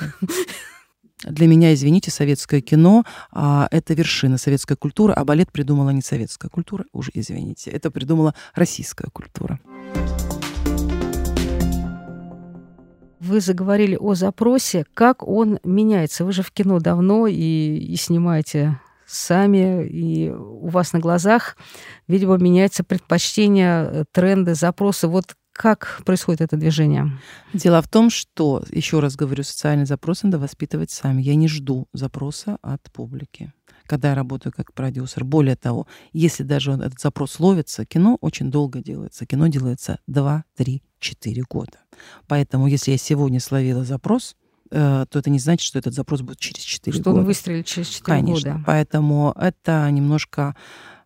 Для 1.23 1.47
меня, 1.47 1.73
извините, 1.73 2.11
советское 2.11 2.61
кино 2.61 3.03
а, 3.31 3.67
это 3.71 3.95
вершина 3.95 4.37
советской 4.37 4.75
культуры, 4.75 5.13
а 5.13 5.25
балет 5.25 5.51
придумала 5.51 5.89
не 5.89 6.01
советская 6.01 6.49
культура, 6.49 6.85
уже 6.93 7.09
извините, 7.13 7.71
это 7.71 7.89
придумала 7.89 8.35
российская 8.53 9.09
культура. 9.11 9.59
Вы 13.19 13.41
заговорили 13.41 13.97
о 13.99 14.13
запросе, 14.13 14.85
как 14.93 15.27
он 15.27 15.59
меняется. 15.63 16.23
Вы 16.23 16.31
же 16.31 16.43
в 16.43 16.51
кино 16.51 16.79
давно 16.79 17.25
и, 17.25 17.33
и 17.33 17.95
снимаете 17.95 18.79
сами, 19.07 19.87
и 19.87 20.29
у 20.29 20.67
вас 20.67 20.93
на 20.93 20.99
глазах, 20.99 21.57
видимо, 22.07 22.37
меняется 22.37 22.83
предпочтение, 22.83 24.05
тренды, 24.11 24.53
запросы. 24.53 25.07
Вот 25.07 25.35
как 25.57 26.01
происходит 26.05 26.41
это 26.41 26.55
движение? 26.55 27.11
Дело 27.51 27.81
в 27.81 27.87
том, 27.87 28.11
что, 28.11 28.63
еще 28.71 28.99
раз 28.99 29.15
говорю, 29.15 29.43
социальный 29.43 29.85
запрос 29.85 30.21
надо 30.21 30.37
воспитывать 30.37 30.91
сами. 30.91 31.23
Я 31.23 31.33
не 31.33 31.47
жду 31.47 31.87
запроса 31.93 32.57
от 32.61 32.81
публики 32.93 33.51
когда 33.89 34.09
я 34.09 34.15
работаю 34.15 34.51
как 34.51 34.73
продюсер. 34.73 35.23
Более 35.23 35.55
того, 35.55 35.87
если 36.11 36.43
даже 36.43 36.73
этот 36.73 36.99
запрос 36.99 37.39
ловится, 37.39 37.85
кино 37.85 38.17
очень 38.19 38.51
долго 38.51 38.81
делается. 38.81 39.25
Кино 39.25 39.47
делается 39.47 39.99
2, 40.07 40.43
3, 40.57 40.83
4 40.99 41.43
года. 41.49 41.77
Поэтому 42.27 42.67
если 42.67 42.91
я 42.91 42.97
сегодня 42.97 43.39
словила 43.39 43.85
запрос, 43.85 44.35
э, 44.71 45.05
то 45.09 45.19
это 45.19 45.29
не 45.29 45.39
значит, 45.39 45.65
что 45.65 45.79
этот 45.79 45.93
запрос 45.93 46.21
будет 46.21 46.37
через 46.37 46.63
4 46.63 46.93
что 46.93 47.01
года. 47.01 47.11
Что 47.11 47.19
он 47.21 47.25
выстрелит 47.25 47.65
через 47.65 47.87
4 47.87 48.03
Конечно. 48.03 48.51
года. 48.51 48.63
Поэтому 48.67 49.33
это 49.39 49.89
немножко, 49.89 50.57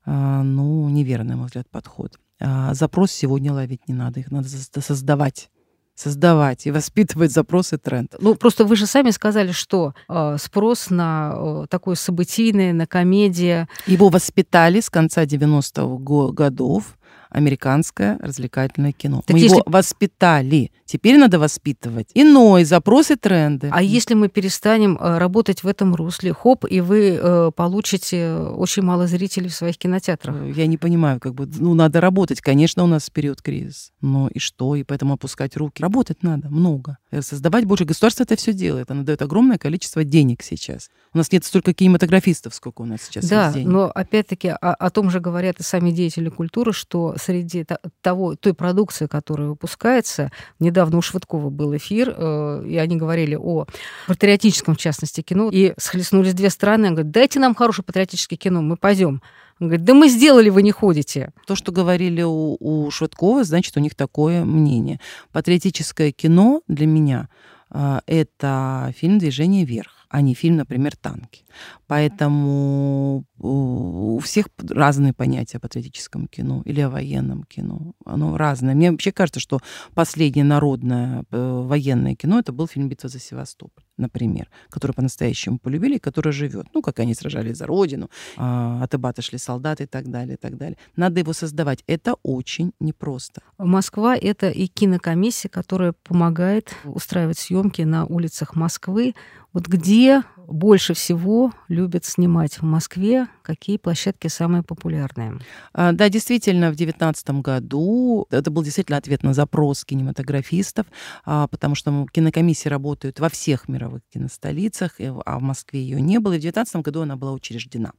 э, 0.08 0.42
ну, 0.42 0.90
неверный, 0.90 1.30
на 1.30 1.38
мой 1.38 1.46
взгляд, 1.46 1.70
подход. 1.70 2.18
А, 2.42 2.74
запрос 2.74 3.12
сегодня 3.12 3.54
ловить 3.54 3.88
не 3.88 3.94
надо, 3.94 4.20
их 4.20 4.32
надо 4.32 4.48
создавать 4.50 5.50
создавать 5.94 6.66
и 6.66 6.72
воспитывать 6.72 7.32
запросы 7.32 7.78
тренд. 7.78 8.16
Ну, 8.20 8.34
просто 8.34 8.66
вы 8.66 8.76
же 8.76 8.88
сами 8.88 9.12
сказали, 9.12 9.52
что 9.52 9.94
э, 10.10 10.38
спрос 10.40 10.90
на 10.90 11.34
э, 11.36 11.66
такое 11.70 11.96
событийное, 11.96 12.74
на 12.74 12.88
комедия. 12.88 13.68
Его 13.86 14.10
воспитали 14.10 14.80
с 14.80 14.90
конца 14.90 15.26
90-х 15.26 16.34
годов 16.34 16.98
американское 17.30 18.18
развлекательное 18.20 18.94
кино. 18.94 19.22
Так 19.26 19.36
мы 19.36 19.40
если... 19.40 19.58
его 19.58 19.64
воспитали. 19.68 20.72
Теперь 20.92 21.18
надо 21.18 21.40
воспитывать 21.40 22.10
иной, 22.14 22.66
запросы, 22.66 23.16
тренды. 23.16 23.70
А 23.72 23.82
если 23.82 24.14
мы 24.14 24.28
перестанем 24.28 24.98
э, 25.00 25.20
работать 25.20 25.64
в 25.64 25.68
этом 25.68 25.96
русле, 25.96 26.34
хоп, 26.34 26.66
и 26.70 26.82
вы 26.82 27.18
э, 27.18 27.52
получите 27.56 28.34
очень 28.34 28.84
мало 28.84 29.08
зрителей 29.08 29.48
в 29.48 29.54
своих 29.54 29.78
кинотеатрах? 29.78 30.36
Э, 30.36 30.52
я 30.54 30.68
не 30.68 30.76
понимаю, 30.76 31.22
как 31.22 31.34
бы, 31.34 31.50
ну, 31.60 31.76
надо 31.76 32.02
работать. 32.02 32.42
Конечно, 32.42 32.84
у 32.84 32.88
нас 32.88 33.10
период 33.10 33.42
кризис. 33.42 33.94
Но 34.02 34.28
и 34.28 34.40
что? 34.40 34.76
И 34.76 34.84
поэтому 34.84 35.14
опускать 35.14 35.56
руки. 35.56 35.82
Работать 35.82 36.24
надо 36.24 36.50
много. 36.50 36.98
Создавать 37.22 37.64
больше. 37.64 37.86
Государство 37.86 38.24
это 38.24 38.36
все 38.36 38.52
делает. 38.52 38.92
Оно 38.92 39.04
дает 39.04 39.22
огромное 39.22 39.58
количество 39.58 40.04
денег 40.04 40.44
сейчас. 40.44 40.90
У 41.14 41.18
нас 41.20 41.32
нет 41.32 41.46
столько 41.46 41.74
кинематографистов, 41.74 42.54
сколько 42.54 42.82
у 42.82 42.86
нас 42.86 43.00
сейчас 43.04 43.30
да, 43.30 43.46
есть 43.46 43.56
денег. 43.60 43.70
но 43.70 43.92
опять-таки 43.96 44.50
о, 44.50 44.74
о 44.74 44.90
том 44.90 45.10
же 45.10 45.22
говорят 45.22 45.62
и 45.62 45.64
сами 45.64 45.92
деятели 45.92 46.28
культуры, 46.28 46.74
что 46.74 47.16
среди 47.18 47.66
того, 48.02 48.36
той 48.36 48.54
продукции, 48.54 49.08
которая 49.08 49.48
выпускается, 49.48 50.34
недавно 50.60 50.81
у 50.86 51.02
Швыдкова 51.02 51.50
был 51.50 51.76
эфир, 51.76 52.14
э, 52.16 52.66
и 52.68 52.78
они 52.78 52.96
говорили 52.96 53.36
о 53.36 53.66
патриотическом, 54.08 54.76
в 54.76 54.78
частности, 54.78 55.22
кино, 55.22 55.50
и 55.52 55.74
схлестнулись 55.78 56.34
две 56.34 56.50
страны, 56.50 56.86
они 56.86 56.96
говорят, 56.96 57.12
дайте 57.12 57.40
нам 57.40 57.56
хорошее 57.56 57.86
патриотическое 57.86 58.38
кино, 58.38 58.62
мы 58.62 58.78
пойдем. 58.78 59.22
Он 59.60 59.68
говорит, 59.68 59.86
да 59.86 59.94
мы 59.94 60.10
сделали, 60.10 60.50
вы 60.50 60.64
не 60.64 60.72
ходите. 60.72 61.34
То, 61.46 61.56
что 61.56 61.72
говорили 61.72 62.24
у, 62.24 62.58
у 62.60 62.90
Швыдкова, 62.90 63.44
значит, 63.44 63.78
у 63.78 63.80
них 63.80 63.94
такое 63.94 64.44
мнение. 64.44 65.00
Патриотическое 65.32 66.12
кино 66.12 66.62
для 66.68 66.88
меня 66.88 67.30
э, 67.70 68.00
это 68.08 68.94
фильм 68.98 69.20
«Движение 69.20 69.66
вверх» 69.66 70.01
а 70.12 70.22
не 70.22 70.34
фильм, 70.34 70.58
например, 70.58 70.96
«Танки». 70.98 71.46
Поэтому 71.88 73.24
у 73.38 74.20
всех 74.20 74.48
разные 74.70 75.14
понятия 75.14 75.58
о 75.58 75.62
патриотическом 75.62 76.28
кино 76.28 76.62
или 76.66 76.82
о 76.82 76.90
военном 76.90 77.44
кино. 77.44 77.94
Оно 78.06 78.38
разное. 78.38 78.76
Мне 78.76 78.92
вообще 78.92 79.12
кажется, 79.14 79.40
что 79.40 79.60
последнее 79.94 80.44
народное 80.44 81.24
э, 81.32 81.62
военное 81.66 82.16
кино 82.16 82.40
это 82.40 82.52
был 82.52 82.68
фильм 82.68 82.90
«Битва 82.90 83.10
за 83.10 83.20
Севастополь», 83.20 83.86
например, 83.98 84.50
который 84.70 84.94
по-настоящему 84.94 85.60
полюбили 85.60 85.96
и 85.96 86.00
который 86.00 86.34
живет. 86.34 86.68
Ну, 86.74 86.82
как 86.82 87.00
они 87.00 87.14
сражались 87.14 87.58
за 87.58 87.68
родину, 87.68 88.10
а, 88.38 88.84
от 88.84 88.94
Ибата 88.96 89.22
шли 89.22 89.38
солдаты 89.38 89.84
и 89.84 89.88
так 89.88 90.10
далее, 90.10 90.36
и 90.36 90.38
так 90.38 90.58
далее. 90.58 90.78
Надо 90.96 91.20
его 91.20 91.34
создавать. 91.34 91.84
Это 91.88 92.16
очень 92.24 92.74
непросто. 92.80 93.42
Москва— 93.58 94.16
это 94.22 94.50
и 94.50 94.68
кинокомиссия, 94.68 95.50
которая 95.50 95.94
помогает 96.04 96.76
устраивать 96.86 97.40
съемки 97.40 97.82
на 97.84 98.06
улицах 98.06 98.56
Москвы. 98.56 99.14
Вот 99.54 99.68
где 99.68 100.24
больше 100.52 100.94
всего 100.94 101.52
любят 101.68 102.06
снимать 102.06 102.60
в 102.60 102.64
Москве? 102.64 103.28
Какие 103.42 103.78
площадки 103.78 104.28
самые 104.28 104.64
популярные? 104.64 105.40
А, 105.74 105.92
да, 105.92 106.10
действительно, 106.10 106.68
в 106.68 106.76
2019 106.76 107.30
году 107.42 108.28
это 108.30 108.52
был 108.52 108.64
действительно 108.64 108.98
ответ 108.98 109.24
на 109.24 109.34
запрос 109.34 109.86
кинематографистов, 109.86 110.86
а, 111.26 111.48
потому 111.48 111.76
что 111.76 112.06
кинокомиссии 112.12 112.70
работают 112.70 113.20
во 113.20 113.30
всех 113.30 113.68
мировых 113.68 114.02
киностолицах, 114.14 114.96
а 115.00 115.40
в 115.40 115.42
Москве 115.42 115.82
ее 115.82 116.02
не 116.02 116.20
было. 116.20 116.34
И 116.34 116.38
в 116.38 116.42
2019 116.42 116.76
году 116.78 117.02
она 117.02 117.16
была 117.16 117.32
учреждена. 117.32 117.92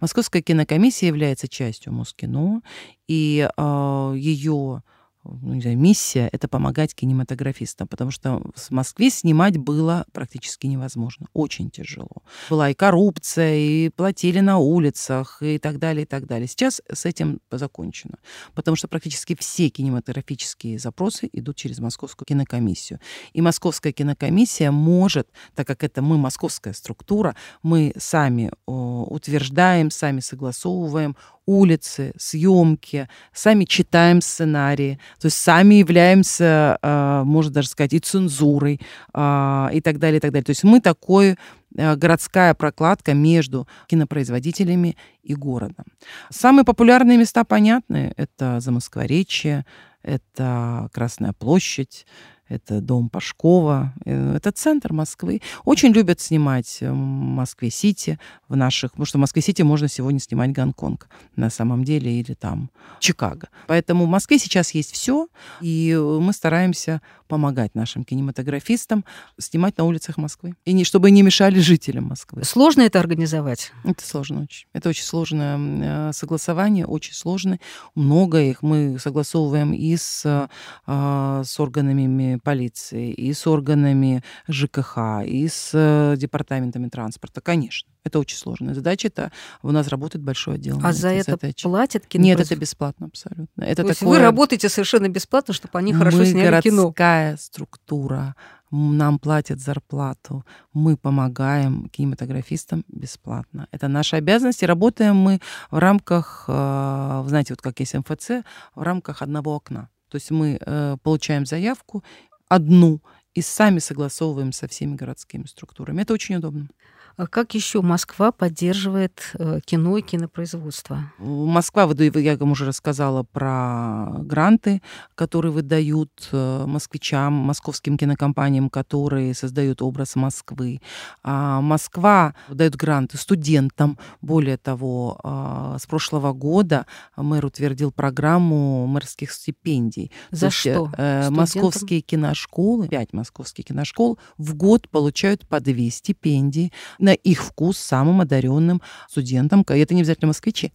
Московская 0.00 0.42
кинокомиссия 0.42 1.08
является 1.08 1.48
частью 1.48 1.92
Москино, 1.92 2.62
и 3.06 3.48
а, 3.56 4.12
ее 4.14 4.82
ну, 5.24 5.54
не 5.54 5.60
знаю, 5.60 5.78
миссия— 5.78 6.28
это 6.32 6.48
помогать 6.48 6.94
кинематографистам, 6.94 7.86
потому 7.86 8.10
что 8.10 8.42
в 8.54 8.70
Москве 8.70 9.10
снимать 9.10 9.56
было 9.56 10.04
практически 10.12 10.66
невозможно, 10.66 11.26
очень 11.32 11.70
тяжело. 11.70 12.22
Была 12.50 12.70
и 12.70 12.74
коррупция, 12.74 13.54
и 13.54 13.88
платили 13.90 14.40
на 14.40 14.58
улицах, 14.58 15.42
и 15.42 15.58
так 15.58 15.78
далее, 15.78 16.02
и 16.02 16.06
так 16.06 16.26
далее. 16.26 16.48
Сейчас 16.48 16.82
с 16.92 17.04
этим 17.04 17.40
закончено, 17.50 18.18
потому 18.54 18.76
что 18.76 18.88
практически 18.88 19.36
все 19.38 19.68
кинематографические 19.68 20.78
запросы 20.78 21.28
идут 21.32 21.56
через 21.56 21.78
Московскую 21.78 22.26
кинокомиссию. 22.26 22.98
И 23.32 23.40
Московская 23.40 23.92
кинокомиссия 23.92 24.70
может, 24.70 25.28
так 25.54 25.66
как 25.66 25.84
это 25.84 26.02
мы, 26.02 26.18
московская 26.18 26.72
структура, 26.72 27.36
мы 27.62 27.92
сами 27.96 28.50
утверждаем, 28.66 29.90
сами 29.90 30.20
согласовываем, 30.20 31.16
улицы, 31.46 32.12
съемки, 32.16 33.08
сами 33.32 33.64
читаем 33.64 34.20
сценарии, 34.20 34.98
то 35.20 35.26
есть 35.26 35.36
сами 35.36 35.76
являемся, 35.76 36.78
а, 36.82 37.24
можно 37.24 37.52
даже 37.52 37.68
сказать, 37.68 37.92
и 37.92 37.98
цензурой 37.98 38.80
а, 39.12 39.70
и 39.72 39.80
так 39.80 39.98
далее, 39.98 40.18
и 40.18 40.20
так 40.20 40.32
далее. 40.32 40.44
То 40.44 40.50
есть 40.50 40.64
мы 40.64 40.80
такой 40.80 41.36
а, 41.78 41.96
городская 41.96 42.54
прокладка 42.54 43.14
между 43.14 43.66
кинопроизводителями 43.88 44.96
и 45.22 45.34
городом. 45.34 45.84
Самые 46.30 46.64
популярные 46.64 47.18
места 47.18 47.44
понятные. 47.44 48.12
Это 48.16 48.60
Замоскворечье, 48.60 49.66
это 50.02 50.88
Красная 50.92 51.32
площадь, 51.32 52.06
это 52.52 52.80
дом 52.80 53.08
Пашкова, 53.08 53.94
э, 54.04 54.36
это 54.36 54.52
центр 54.52 54.92
Москвы. 54.92 55.40
Очень 55.64 55.92
любят 55.92 56.20
снимать 56.20 56.78
в 56.80 56.94
Москве-Сити, 56.94 58.18
в 58.48 58.56
наших, 58.56 58.92
потому 58.92 59.06
что 59.06 59.18
в 59.18 59.20
Москве-Сити 59.20 59.62
можно 59.62 59.88
сегодня 59.88 60.20
снимать 60.20 60.52
Гонконг 60.52 61.08
на 61.36 61.50
самом 61.50 61.84
деле, 61.84 62.20
или 62.20 62.34
там 62.34 62.70
Чикаго. 63.00 63.48
Поэтому 63.66 64.04
в 64.04 64.08
Москве 64.08 64.38
сейчас 64.38 64.74
есть 64.74 64.92
все, 64.92 65.28
и 65.60 65.96
мы 65.96 66.32
стараемся 66.32 67.00
помогать 67.32 67.74
нашим 67.74 68.04
кинематографистам 68.04 69.06
снимать 69.38 69.78
на 69.78 69.84
улицах 69.84 70.18
Москвы. 70.18 70.54
И 70.66 70.74
не, 70.74 70.84
чтобы 70.84 71.10
не 71.10 71.22
мешали 71.22 71.60
жителям 71.60 72.04
Москвы. 72.04 72.44
Сложно 72.44 72.82
это 72.82 73.00
организовать? 73.00 73.72
Это 73.84 74.06
сложно 74.06 74.42
очень. 74.42 74.66
Это 74.74 74.90
очень 74.90 75.04
сложное 75.04 75.58
э, 75.58 76.12
согласование, 76.12 76.84
очень 76.84 77.14
сложно. 77.14 77.58
Много 77.94 78.42
их 78.42 78.60
мы 78.60 78.98
согласовываем 78.98 79.72
и 79.72 79.96
с, 79.96 80.50
а, 80.86 81.42
с 81.42 81.58
органами 81.58 82.38
полиции, 82.44 83.10
и 83.10 83.32
с 83.32 83.46
органами 83.46 84.22
ЖКХ, 84.46 85.24
и 85.24 85.48
с 85.48 85.70
э, 85.72 86.16
департаментами 86.18 86.90
транспорта, 86.90 87.40
конечно. 87.40 87.92
Это 88.04 88.18
очень 88.18 88.36
сложная 88.36 88.74
задача. 88.74 89.08
Это 89.08 89.30
у 89.62 89.70
нас 89.70 89.86
работает 89.86 90.24
большой 90.24 90.56
отдел. 90.56 90.80
А 90.82 90.92
за 90.92 91.10
это 91.10 91.32
задачи. 91.32 91.62
платят 91.62 92.06
кино? 92.06 92.24
Нет, 92.24 92.40
это 92.40 92.56
бесплатно 92.56 93.06
абсолютно. 93.06 93.62
Это 93.62 93.82
То 93.82 93.88
есть 93.90 94.02
вы 94.02 94.18
работаете 94.18 94.68
совершенно 94.68 95.08
бесплатно, 95.08 95.54
чтобы 95.54 95.78
они 95.78 95.92
хорошо 95.92 96.18
мы 96.18 96.26
сняли 96.26 96.60
кино? 96.62 96.92
Городская 97.22 97.36
структура. 97.36 98.34
Нам 98.70 99.18
платят 99.18 99.60
зарплату. 99.60 100.44
Мы 100.72 100.96
помогаем 100.96 101.88
кинематографистам 101.90 102.84
бесплатно. 102.88 103.66
Это 103.70 103.88
наша 103.88 104.16
обязанность. 104.16 104.62
И 104.62 104.66
работаем 104.66 105.16
мы 105.16 105.40
в 105.70 105.78
рамках, 105.78 106.44
э, 106.48 107.24
знаете, 107.26 107.52
вот 107.52 107.60
как 107.62 107.80
есть 107.80 107.94
МФЦ, 107.94 108.44
в 108.74 108.82
рамках 108.82 109.22
одного 109.22 109.54
окна. 109.54 109.88
То 110.08 110.16
есть 110.16 110.30
мы 110.30 110.58
э, 110.60 110.96
получаем 111.02 111.46
заявку 111.46 112.02
одну 112.48 113.00
и 113.34 113.42
сами 113.42 113.80
согласовываем 113.80 114.52
со 114.52 114.66
всеми 114.66 114.96
городскими 114.96 115.46
структурами. 115.46 116.02
Это 116.02 116.14
очень 116.14 116.36
удобно. 116.36 116.68
А 117.16 117.26
как 117.26 117.54
еще 117.54 117.82
Москва 117.82 118.32
поддерживает 118.32 119.32
э, 119.34 119.60
кино 119.64 119.98
и 119.98 120.02
кинопроизводство? 120.02 121.12
Москва, 121.18 121.90
я 121.92 122.36
вам 122.36 122.52
уже 122.52 122.64
рассказала 122.64 123.22
про 123.22 124.06
гранты, 124.20 124.82
которые 125.14 125.52
выдают 125.52 126.28
э, 126.32 126.64
москвичам, 126.66 127.34
московским 127.34 127.98
кинокомпаниям, 127.98 128.70
которые 128.70 129.34
создают 129.34 129.82
образ 129.82 130.16
Москвы. 130.16 130.80
А 131.22 131.60
Москва 131.60 132.34
дает 132.48 132.76
гранты 132.76 133.18
студентам. 133.18 133.98
Более 134.20 134.56
того, 134.56 135.18
а, 135.22 135.76
с 135.78 135.86
прошлого 135.86 136.32
года 136.32 136.86
мэр 137.16 137.44
утвердил 137.44 137.92
программу 137.92 138.86
мэрских 138.86 139.32
стипендий. 139.32 140.10
За 140.30 140.46
есть, 140.46 140.58
что? 140.58 140.90
Э, 140.96 141.30
московские 141.30 142.00
киношколы, 142.00 142.88
пять 142.88 143.12
московских 143.12 143.66
киношкол 143.66 144.18
в 144.38 144.54
год 144.54 144.88
получают 144.88 145.46
по 145.46 145.60
две 145.60 145.90
стипендии 145.90 146.72
на 147.02 147.12
их 147.12 147.42
вкус 147.42 147.78
самым 147.78 148.20
одаренным 148.20 148.80
студентам. 149.08 149.64
Это 149.68 149.94
не 149.94 150.00
обязательно 150.00 150.28
москвичи. 150.28 150.72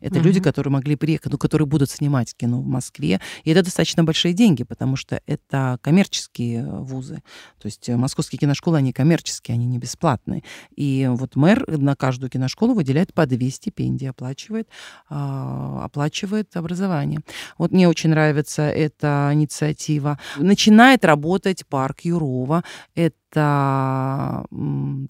Это 0.00 0.18
угу. 0.18 0.26
люди, 0.26 0.40
которые 0.40 0.72
могли 0.72 0.96
приехать, 0.96 1.32
ну, 1.32 1.38
которые 1.38 1.66
будут 1.66 1.90
снимать 1.90 2.34
кино 2.34 2.60
в 2.60 2.66
Москве. 2.66 3.20
И 3.44 3.50
это 3.50 3.62
достаточно 3.62 4.04
большие 4.04 4.34
деньги, 4.34 4.62
потому 4.64 4.96
что 4.96 5.20
это 5.26 5.78
коммерческие 5.82 6.62
э, 6.62 6.80
вузы. 6.80 7.22
То 7.60 7.66
есть 7.66 7.88
э, 7.88 7.96
московские 7.96 8.38
киношколы, 8.38 8.78
они 8.78 8.92
коммерческие, 8.92 9.54
они 9.54 9.66
не 9.66 9.78
бесплатные. 9.78 10.42
И 10.74 11.08
вот 11.10 11.36
мэр 11.36 11.78
на 11.78 11.96
каждую 11.96 12.30
киношколу 12.30 12.74
выделяет 12.74 13.12
по 13.12 13.26
две 13.26 13.50
стипендии, 13.50 14.06
оплачивает, 14.06 14.68
э, 15.10 15.14
оплачивает 15.14 16.56
образование. 16.56 17.20
Вот 17.58 17.72
мне 17.72 17.88
очень 17.88 18.10
нравится 18.10 18.62
эта 18.62 19.30
инициатива. 19.32 20.18
Начинает 20.36 21.04
работать 21.04 21.66
парк 21.66 22.00
Юрова. 22.02 22.64
Это 22.94 23.16
это 23.30 24.44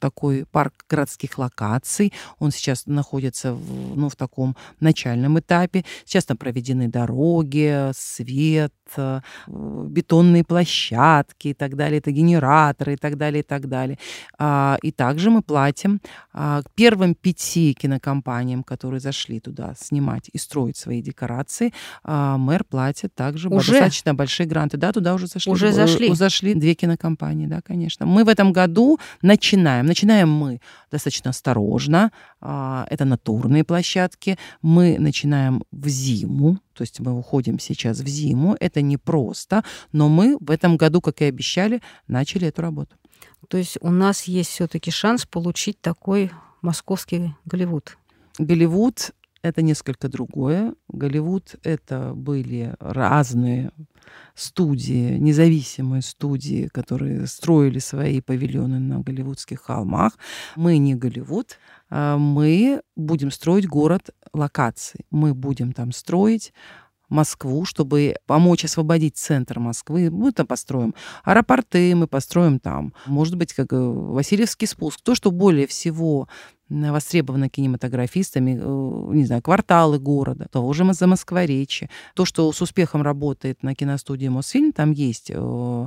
такой 0.01 0.45
парк 0.51 0.85
городских 0.89 1.39
локаций. 1.39 2.13
Он 2.39 2.51
сейчас 2.51 2.87
находится 2.87 3.53
в, 3.53 3.97
ну, 3.97 4.09
в 4.09 4.17
таком 4.17 4.57
начальном 4.81 5.39
этапе. 5.39 5.85
Сейчас 6.05 6.25
там 6.25 6.37
проведены 6.37 6.89
дороги, 6.89 7.91
свет, 7.95 8.73
э, 8.97 9.21
бетонные 9.47 10.45
площадки 10.45 11.49
и 11.49 11.55
так 11.55 11.77
далее, 11.77 11.99
это 11.99 12.11
генераторы 12.11 12.95
и 12.95 12.97
так 12.97 13.17
далее, 13.17 13.41
и 13.41 13.47
так 13.47 13.69
далее. 13.69 13.99
А, 14.39 14.79
и 14.83 14.93
также 14.93 15.31
мы 15.31 15.43
платим 15.43 16.01
а, 16.33 16.63
первым 16.75 17.15
пяти 17.15 17.75
кинокомпаниям, 17.75 18.63
которые 18.63 19.01
зашли 19.01 19.41
туда 19.41 19.75
снимать 19.79 20.31
и 20.33 20.39
строить 20.39 20.77
свои 20.77 21.03
декорации, 21.03 21.73
а, 22.03 22.37
мэр 22.37 22.65
платит 22.65 23.15
также 23.15 23.49
уже? 23.49 23.73
достаточно 23.73 24.15
большие 24.15 24.47
гранты. 24.47 24.77
Да, 24.77 24.93
туда 24.93 25.15
уже 25.15 25.27
зашли. 25.27 25.53
Уже 25.53 25.73
зашли? 25.73 26.13
Зашли 26.15 26.55
две 26.55 26.75
кинокомпании, 26.75 27.47
да, 27.47 27.61
конечно. 27.61 28.07
Мы 28.11 28.25
в 28.25 28.29
этом 28.29 28.53
году 28.53 28.99
начинаем. 29.23 29.87
Начинаем 29.87 30.29
мы 30.29 30.61
достаточно 30.91 31.31
осторожно. 31.31 32.11
Это 32.41 33.05
натурные 33.05 33.65
площадки. 33.65 34.37
Мы 34.63 34.99
начинаем 34.99 35.63
в 35.71 35.89
зиму, 35.89 36.59
то 36.75 36.83
есть 36.83 37.01
мы 37.01 37.17
уходим 37.17 37.59
сейчас 37.59 38.01
в 38.01 38.07
зиму. 38.07 38.57
Это 38.61 38.83
непросто, 38.83 39.65
но 39.93 40.09
мы 40.09 40.37
в 40.41 40.51
этом 40.51 40.77
году, 40.77 41.01
как 41.01 41.23
и 41.23 41.25
обещали, 41.25 41.81
начали 42.09 42.49
эту 42.49 42.63
работу. 42.63 42.97
То 43.49 43.59
есть 43.59 43.79
у 43.81 43.91
нас 43.91 44.25
есть 44.25 44.51
все-таки 44.51 44.91
шанс 44.91 45.27
получить 45.27 45.81
такой 45.81 46.31
московский 46.63 47.35
Голливуд. 47.45 47.97
Голливуд 48.39 49.13
это 49.43 49.63
несколько 49.63 50.09
другое. 50.09 50.75
Голливуд— 50.89 51.55
это 51.63 52.13
были 52.15 52.75
разные 52.79 53.71
студии, 54.35 55.19
независимые 55.19 56.03
студии, 56.03 56.69
которые 56.69 57.27
строили 57.27 57.79
свои 57.79 58.21
павильоны 58.21 58.79
на 58.79 59.01
голливудских 59.01 59.61
холмах. 59.61 60.19
Мы 60.57 60.79
не 60.79 60.95
Голливуд, 60.95 61.59
а 61.91 62.17
мы 62.19 62.83
будем 62.97 63.31
строить 63.31 63.67
город 63.67 64.11
локаций. 64.33 65.07
Мы 65.11 65.35
будем 65.35 65.73
там 65.73 65.93
строить 65.93 66.53
Москву, 67.11 67.65
чтобы 67.65 68.15
помочь 68.27 68.65
освободить 68.65 69.17
центр 69.17 69.59
Москвы. 69.59 70.11
Мы 70.11 70.33
там 70.33 70.47
построим 70.47 70.95
аэропорты, 71.25 71.95
мы 71.97 72.07
построим 72.07 72.61
там, 72.61 72.95
может 73.07 73.35
быть, 73.35 73.53
как 73.53 73.73
э, 73.73 73.77
Васильевский 73.77 74.69
спуск. 74.69 75.01
То, 75.03 75.17
что 75.17 75.33
более 75.33 75.67
всего 75.67 76.29
востребованы 76.71 77.49
кинематографистами, 77.49 78.59
э, 78.61 79.15
не 79.15 79.25
знаю, 79.25 79.43
кварталы 79.43 79.99
города, 79.99 80.47
того 80.51 80.73
же 80.73 80.91
за 80.95 81.07
Москворечи. 81.07 81.91
То, 82.15 82.25
что 82.25 82.51
с 82.53 82.63
успехом 82.63 83.03
работает 83.03 83.63
на 83.63 83.75
киностудии 83.75 84.29
Мосфильм, 84.29 84.73
там 84.73 84.93
есть 84.93 85.31
э, 85.35 85.87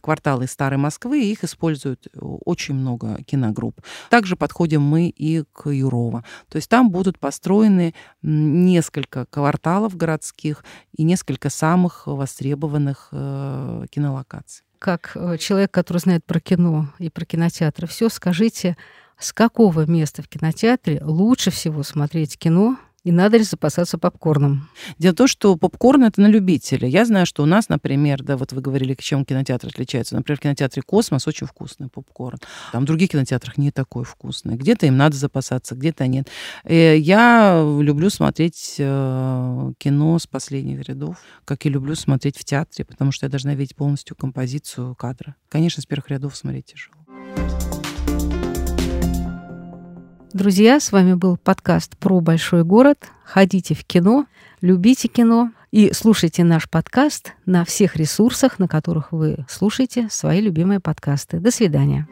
кварталы 0.00 0.46
старой 0.46 0.78
Москвы, 0.78 1.22
их 1.24 1.44
используют 1.44 2.06
э, 2.06 2.18
очень 2.20 2.74
много 2.74 3.22
киногрупп. 3.24 3.80
Также 4.08 4.36
подходим 4.36 4.82
мы 4.82 5.08
и 5.08 5.42
к 5.52 5.68
Юрова. 5.68 6.24
То 6.48 6.56
есть 6.56 6.68
там 6.68 6.90
будут 6.90 7.18
построены 7.18 7.94
несколько 8.22 9.26
кварталов 9.26 9.96
городских 9.96 10.64
и 10.96 11.02
несколько 11.02 11.50
самых 11.50 12.06
востребованных 12.06 13.08
кинолокаций. 13.10 14.64
Как 14.78 15.16
человек, 15.38 15.70
который 15.70 15.98
знает 15.98 16.24
про 16.24 16.40
кино 16.40 16.88
и 16.98 17.08
про 17.08 17.24
кинотеатры, 17.24 17.86
все 17.86 18.08
скажите, 18.08 18.76
с 19.18 19.32
какого 19.32 19.86
места 19.86 20.22
в 20.22 20.28
кинотеатре 20.28 21.00
лучше 21.02 21.50
всего 21.50 21.82
смотреть 21.82 22.38
кино 22.38 22.76
и 23.04 23.12
надо 23.12 23.36
ли 23.36 23.44
запасаться 23.44 23.98
попкорном? 23.98 24.68
Дело 24.98 25.12
в 25.12 25.16
том, 25.16 25.26
что 25.26 25.56
попкорн 25.56 26.04
это 26.04 26.22
на 26.22 26.26
любителя. 26.26 26.88
Я 26.88 27.04
знаю, 27.04 27.26
что 27.26 27.42
у 27.42 27.46
нас, 27.46 27.68
например, 27.68 28.22
да, 28.22 28.38
вот 28.38 28.54
вы 28.54 28.62
говорили, 28.62 28.96
чем 28.98 29.26
кинотеатр 29.26 29.68
отличается. 29.68 30.14
Например, 30.14 30.38
в 30.38 30.40
кинотеатре 30.40 30.82
Космос 30.82 31.28
очень 31.28 31.46
вкусный 31.46 31.88
попкорн. 31.88 32.38
Там 32.72 32.84
в 32.84 32.86
других 32.86 33.10
кинотеатрах 33.10 33.58
не 33.58 33.70
такой 33.70 34.04
вкусный. 34.04 34.56
Где-то 34.56 34.86
им 34.86 34.96
надо 34.96 35.16
запасаться, 35.16 35.74
где-то 35.74 36.06
нет. 36.06 36.28
Э, 36.64 36.96
я 36.96 37.62
люблю 37.62 38.08
смотреть 38.08 38.76
э, 38.78 39.72
кино 39.76 40.18
с 40.18 40.26
последних 40.26 40.88
рядов, 40.88 41.18
как 41.44 41.66
и 41.66 41.68
люблю 41.68 41.94
смотреть 41.94 42.38
в 42.38 42.44
театре, 42.44 42.86
потому 42.86 43.12
что 43.12 43.26
я 43.26 43.30
должна 43.30 43.54
видеть 43.54 43.76
полностью 43.76 44.16
композицию 44.16 44.94
кадра. 44.94 45.36
Конечно, 45.50 45.82
с 45.82 45.86
первых 45.86 46.08
рядов 46.08 46.34
смотреть 46.34 46.72
тяжело. 46.72 47.73
Друзья, 50.34 50.80
с 50.80 50.90
вами 50.90 51.14
был 51.14 51.36
подкаст 51.36 51.96
про 51.96 52.18
большой 52.18 52.64
город. 52.64 52.98
Ходите 53.22 53.76
в 53.76 53.84
кино, 53.84 54.26
любите 54.60 55.06
кино 55.06 55.52
и 55.70 55.92
слушайте 55.92 56.42
наш 56.42 56.68
подкаст 56.68 57.34
на 57.46 57.64
всех 57.64 57.94
ресурсах, 57.94 58.58
на 58.58 58.66
которых 58.66 59.12
вы 59.12 59.46
слушаете 59.48 60.08
свои 60.10 60.40
любимые 60.40 60.80
подкасты. 60.80 61.38
До 61.38 61.52
свидания. 61.52 62.08